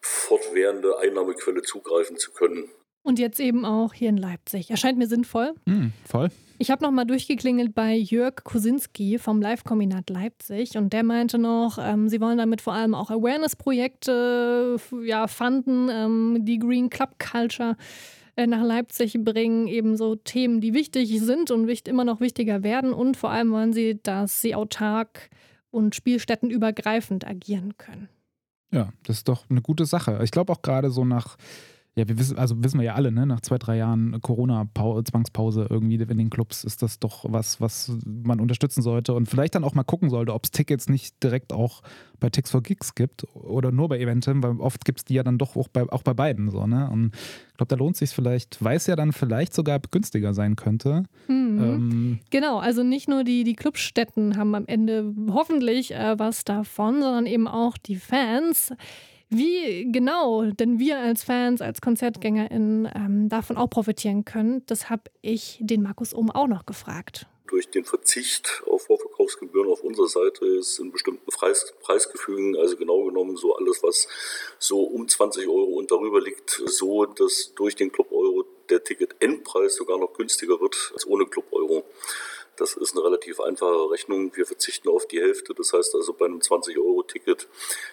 fortwährende 0.00 0.98
Einnahmequelle 0.98 1.62
zugreifen 1.62 2.16
zu 2.16 2.32
können. 2.32 2.70
Und 3.02 3.18
jetzt 3.18 3.38
eben 3.38 3.64
auch 3.64 3.92
hier 3.92 4.08
in 4.08 4.16
Leipzig. 4.16 4.70
Erscheint 4.70 4.98
mir 4.98 5.06
sinnvoll. 5.06 5.54
Hm, 5.66 5.92
voll. 6.08 6.30
Ich 6.62 6.70
habe 6.70 6.84
nochmal 6.84 7.06
durchgeklingelt 7.06 7.74
bei 7.74 7.94
Jörg 7.94 8.44
Kosinski 8.44 9.16
vom 9.16 9.40
Live-Kombinat 9.40 10.10
Leipzig 10.10 10.76
und 10.76 10.92
der 10.92 11.04
meinte 11.04 11.38
noch, 11.38 11.78
ähm, 11.80 12.10
sie 12.10 12.20
wollen 12.20 12.36
damit 12.36 12.60
vor 12.60 12.74
allem 12.74 12.94
auch 12.94 13.10
Awareness-Projekte 13.10 14.76
ja, 15.02 15.26
fanden, 15.26 15.88
ähm, 15.88 16.36
die 16.42 16.58
Green 16.58 16.90
Club 16.90 17.18
Culture 17.18 17.78
äh, 18.36 18.46
nach 18.46 18.62
Leipzig 18.62 19.16
bringen, 19.24 19.68
eben 19.68 19.96
so 19.96 20.16
Themen, 20.16 20.60
die 20.60 20.74
wichtig 20.74 21.18
sind 21.20 21.50
und 21.50 21.66
wicht, 21.66 21.88
immer 21.88 22.04
noch 22.04 22.20
wichtiger 22.20 22.62
werden 22.62 22.92
und 22.92 23.16
vor 23.16 23.30
allem 23.30 23.52
wollen 23.52 23.72
sie, 23.72 23.98
dass 24.02 24.42
sie 24.42 24.54
autark 24.54 25.30
und 25.70 25.94
spielstättenübergreifend 25.94 27.26
agieren 27.26 27.78
können. 27.78 28.10
Ja, 28.70 28.92
das 29.04 29.16
ist 29.16 29.28
doch 29.28 29.48
eine 29.48 29.62
gute 29.62 29.86
Sache. 29.86 30.20
Ich 30.24 30.30
glaube 30.30 30.52
auch 30.52 30.60
gerade 30.60 30.90
so 30.90 31.06
nach, 31.06 31.38
ja, 31.96 32.06
wir 32.06 32.18
wissen, 32.18 32.38
also 32.38 32.62
wissen 32.62 32.78
wir 32.78 32.86
ja 32.86 32.94
alle, 32.94 33.10
ne, 33.10 33.26
nach 33.26 33.40
zwei, 33.40 33.58
drei 33.58 33.76
Jahren 33.76 34.20
Corona-Zwangspause 34.20 35.66
irgendwie 35.68 35.96
in 35.96 36.18
den 36.18 36.30
Clubs 36.30 36.62
ist 36.62 36.82
das 36.82 37.00
doch 37.00 37.24
was, 37.28 37.60
was 37.60 37.92
man 38.06 38.38
unterstützen 38.38 38.80
sollte 38.80 39.12
und 39.12 39.28
vielleicht 39.28 39.56
dann 39.56 39.64
auch 39.64 39.74
mal 39.74 39.82
gucken 39.82 40.08
sollte, 40.08 40.32
ob 40.32 40.44
es 40.44 40.52
Tickets 40.52 40.88
nicht 40.88 41.20
direkt 41.22 41.52
auch 41.52 41.82
bei 42.20 42.30
Tix 42.30 42.50
for 42.50 42.62
Gigs 42.62 42.94
gibt 42.94 43.24
oder 43.34 43.72
nur 43.72 43.88
bei 43.88 43.98
Eventim, 43.98 44.42
weil 44.42 44.60
oft 44.60 44.84
gibt 44.84 45.00
es 45.00 45.04
die 45.04 45.14
ja 45.14 45.24
dann 45.24 45.38
doch 45.38 45.56
auch 45.56 45.66
bei, 45.66 45.82
auch 45.90 46.02
bei 46.02 46.14
beiden 46.14 46.50
so, 46.50 46.66
ne? 46.66 46.88
Und 46.90 47.12
ich 47.50 47.56
glaube, 47.56 47.68
da 47.68 47.76
lohnt 47.76 47.96
sich 47.96 48.10
vielleicht, 48.10 48.62
weil 48.62 48.76
es 48.76 48.86
ja 48.86 48.94
dann 48.94 49.12
vielleicht 49.12 49.52
sogar 49.52 49.80
günstiger 49.90 50.32
sein 50.32 50.54
könnte. 50.54 51.04
Mhm. 51.26 51.58
Ähm, 51.62 52.18
Genau, 52.30 52.58
also 52.58 52.84
nicht 52.84 53.08
nur 53.08 53.24
die, 53.24 53.42
die 53.42 53.54
Clubstätten 53.54 54.36
haben 54.36 54.54
am 54.54 54.66
Ende 54.66 55.12
hoffentlich 55.30 55.92
äh, 55.92 56.18
was 56.18 56.44
davon, 56.44 57.00
sondern 57.00 57.26
eben 57.26 57.48
auch 57.48 57.76
die 57.76 57.96
Fans. 57.96 58.72
Wie 59.32 59.90
genau 59.92 60.42
denn 60.42 60.80
wir 60.80 60.98
als 60.98 61.22
Fans, 61.22 61.60
als 61.60 61.80
KonzertgängerInnen 61.80 62.88
ähm, 62.92 63.28
davon 63.28 63.56
auch 63.56 63.70
profitieren 63.70 64.24
können, 64.24 64.64
das 64.66 64.90
habe 64.90 65.04
ich 65.22 65.58
den 65.60 65.82
Markus 65.82 66.12
Ohm 66.12 66.32
auch 66.32 66.48
noch 66.48 66.66
gefragt. 66.66 67.26
durch 67.46 67.68
den 67.68 67.84
Verzicht 67.84 68.62
auf 68.66 68.86
Vorverkaufsgebühren 68.86 69.68
auf 69.68 69.82
unserer 69.82 70.08
Seite 70.08 70.46
ist 70.46 70.78
in 70.80 70.90
bestimmten 70.90 71.30
Preis, 71.30 71.72
Preisgefügen, 71.80 72.56
also 72.56 72.76
genau 72.76 73.04
genommen 73.04 73.36
so 73.36 73.54
alles, 73.54 73.82
was 73.82 74.08
so 74.58 74.82
um 74.82 75.08
20 75.08 75.46
Euro 75.46 75.78
und 75.78 75.90
darüber 75.90 76.20
liegt, 76.20 76.50
so 76.66 77.06
dass 77.06 77.52
durch 77.54 77.76
den 77.76 77.92
Club 77.92 78.10
Euro 78.12 78.44
der 78.68 78.82
Ticket-Endpreis 78.82 79.76
sogar 79.76 79.98
noch 79.98 80.12
günstiger 80.12 80.60
wird 80.60 80.90
als 80.92 81.06
ohne 81.06 81.26
Club 81.26 81.46
Euro. 81.52 81.84
Das 82.60 82.74
ist 82.74 82.94
eine 82.94 83.06
relativ 83.06 83.40
einfache 83.40 83.90
Rechnung. 83.90 84.36
Wir 84.36 84.44
verzichten 84.44 84.90
auf 84.90 85.06
die 85.06 85.18
Hälfte. 85.18 85.54
Das 85.54 85.72
heißt 85.72 85.94
also, 85.94 86.12
bei 86.12 86.26
einem 86.26 86.40
20-Euro-Ticket 86.40 87.48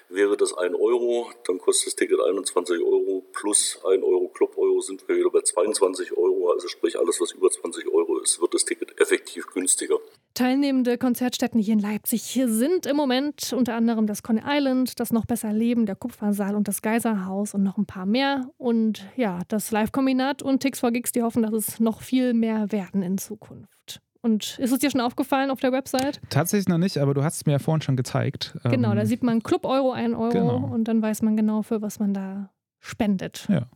wäre 0.09 0.35
das 0.35 0.53
1 0.53 0.75
Euro. 0.75 1.31
Dann 1.45 1.57
kostet 1.57 1.87
das 1.87 1.95
Ticket 1.95 2.19
21 2.19 2.83
Euro 2.83 3.23
plus 3.31 3.79
1 3.85 4.03
Euro 4.03 4.27
Club-Euro 4.27 4.81
sind 4.81 5.07
wir 5.07 5.15
wieder 5.15 5.29
bei 5.31 5.39
22 5.39 6.17
Euro. 6.17 6.51
Also 6.51 6.67
sprich, 6.67 6.99
alles, 6.99 7.21
was 7.21 7.31
über 7.31 7.49
20 7.49 7.87
Euro 7.87 8.19
ist, 8.19 8.41
wird 8.41 8.53
das 8.53 8.65
Ticket 8.65 8.99
effektiv 8.99 9.47
günstiger. 9.47 9.99
Teilnehmende 10.33 10.97
Konzertstätten 10.97 11.61
hier 11.61 11.73
in 11.73 11.79
Leipzig 11.79 12.37
sind 12.45 12.85
im 12.85 12.97
Moment 12.97 13.53
unter 13.53 13.73
anderem 13.73 14.05
das 14.05 14.21
Coney 14.21 14.41
Island, 14.45 14.99
das 14.99 15.13
Noch 15.13 15.25
besser 15.25 15.53
Leben, 15.53 15.85
der 15.85 15.95
Kupfersaal 15.95 16.55
und 16.55 16.67
das 16.67 16.81
Geiserhaus 16.81 17.53
und 17.53 17.63
noch 17.63 17.77
ein 17.77 17.85
paar 17.85 18.05
mehr. 18.05 18.51
Und 18.57 19.05
ja, 19.15 19.39
das 19.47 19.71
Live-Kombinat 19.71 20.43
und 20.43 20.59
Tix 20.59 20.81
for 20.81 20.91
Gigs, 20.91 21.13
die 21.13 21.23
hoffen, 21.23 21.43
dass 21.43 21.53
es 21.53 21.79
noch 21.79 22.01
viel 22.01 22.33
mehr 22.33 22.69
werden 22.73 23.01
in 23.01 23.17
Zukunft. 23.17 24.01
Und 24.27 24.59
ist 24.59 24.71
es 24.73 24.79
dir 24.79 24.91
schon 24.91 24.99
aufgefallen 25.01 25.49
auf 25.51 25.59
der 25.61 25.71
Website? 25.71 26.19
Tatsächlich 26.29 26.67
noch 26.67 26.77
nicht, 26.77 26.97
aber 26.97 27.13
du 27.13 27.23
hast 27.23 27.37
es 27.37 27.45
mir 27.45 27.53
ja 27.53 27.59
vorhin 27.59 27.81
schon 27.81 27.95
gezeigt. 27.95 28.57
Genau, 28.65 28.93
da 28.93 29.01
Ähm, 29.01 29.07
sieht 29.07 29.23
man 29.23 29.41
Club 29.41 29.63
Euro, 29.65 29.91
1 29.93 30.13
Euro 30.15 30.29
Genau. 30.31 30.57
und 30.57 30.83
dann 30.89 31.01
weiß 31.01 31.21
man 31.21 31.37
genau, 31.37 31.61
für 31.61 31.81
was 31.81 31.99
man 31.99 32.13
da 32.13 32.49
spendet. 32.79 33.47
Ja. 33.49 33.67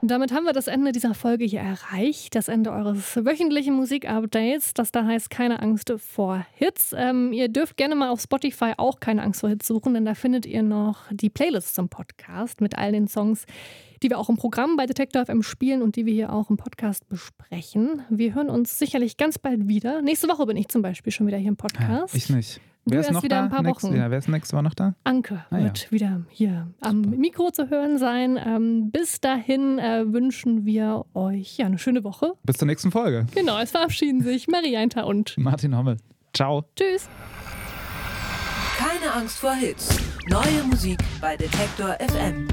Und 0.00 0.10
damit 0.10 0.32
haben 0.32 0.44
wir 0.44 0.52
das 0.52 0.68
Ende 0.68 0.92
dieser 0.92 1.12
Folge 1.12 1.44
hier 1.44 1.60
erreicht. 1.60 2.34
Das 2.34 2.48
Ende 2.48 2.70
eures 2.72 3.16
wöchentlichen 3.24 3.74
Musikupdates, 3.74 4.72
das 4.74 4.90
da 4.92 5.04
heißt 5.04 5.28
Keine 5.28 5.60
Angst 5.60 5.92
vor 5.98 6.46
Hits. 6.54 6.94
Ähm, 6.96 7.32
ihr 7.32 7.48
dürft 7.48 7.76
gerne 7.76 7.94
mal 7.94 8.08
auf 8.08 8.20
Spotify 8.20 8.72
auch 8.76 9.00
Keine 9.00 9.22
Angst 9.22 9.40
vor 9.40 9.48
Hits 9.50 9.66
suchen, 9.66 9.94
denn 9.94 10.04
da 10.04 10.14
findet 10.14 10.46
ihr 10.46 10.62
noch 10.62 11.00
die 11.10 11.30
Playlist 11.30 11.74
zum 11.74 11.88
Podcast 11.88 12.60
mit 12.60 12.78
all 12.78 12.92
den 12.92 13.06
Songs, 13.08 13.44
die 14.02 14.10
wir 14.10 14.18
auch 14.18 14.28
im 14.28 14.36
Programm 14.36 14.76
bei 14.76 14.86
Detektor 14.86 15.24
FM 15.26 15.42
spielen 15.42 15.82
und 15.82 15.96
die 15.96 16.06
wir 16.06 16.12
hier 16.14 16.32
auch 16.32 16.50
im 16.50 16.56
Podcast 16.56 17.08
besprechen. 17.08 18.02
Wir 18.10 18.34
hören 18.34 18.50
uns 18.50 18.78
sicherlich 18.78 19.16
ganz 19.16 19.38
bald 19.38 19.68
wieder. 19.68 20.02
Nächste 20.02 20.28
Woche 20.28 20.46
bin 20.46 20.56
ich 20.56 20.68
zum 20.68 20.82
Beispiel 20.82 21.12
schon 21.12 21.26
wieder 21.26 21.36
hier 21.38 21.48
im 21.48 21.56
Podcast. 21.56 22.14
Ich 22.14 22.28
nicht. 22.30 22.60
Du 22.86 22.94
Wer 22.94 23.00
ist 23.00 23.10
noch 23.10 23.22
wieder 23.22 23.36
da? 23.36 23.42
ein 23.44 23.50
paar 23.50 23.62
Nächste- 23.62 23.88
Wochen. 23.88 23.96
Ja, 23.96 24.10
wer 24.10 24.16
ist 24.16 24.28
nächste 24.28 24.56
Woche 24.56 24.62
noch 24.64 24.72
da? 24.74 24.94
Anke 25.04 25.44
Ah, 25.50 25.58
ja. 25.58 25.64
wird 25.64 25.92
wieder 25.92 26.22
hier 26.30 26.68
am 26.80 27.02
Mikro 27.02 27.50
zu 27.50 27.68
hören 27.68 27.98
sein. 27.98 28.38
Ähm, 28.42 28.90
bis 28.90 29.20
dahin 29.20 29.78
äh, 29.78 30.10
wünschen 30.10 30.64
wir 30.64 31.04
euch 31.12 31.58
ja, 31.58 31.66
eine 31.66 31.78
schöne 31.78 32.02
Woche. 32.02 32.32
Bis 32.44 32.56
zur 32.56 32.66
nächsten 32.66 32.90
Folge. 32.90 33.26
Genau, 33.34 33.58
es 33.58 33.72
verabschieden 33.72 34.22
sich 34.22 34.48
Marianta 34.48 35.02
und 35.02 35.36
Martin 35.36 35.76
Hommel. 35.76 35.98
Ciao. 36.32 36.64
Tschüss. 36.76 37.08
Keine 38.78 39.12
Angst 39.12 39.36
vor 39.38 39.52
Hits. 39.54 39.94
Neue 40.30 40.62
Musik 40.70 40.98
bei 41.20 41.36
Detektor 41.36 41.96
FM. 42.00 42.48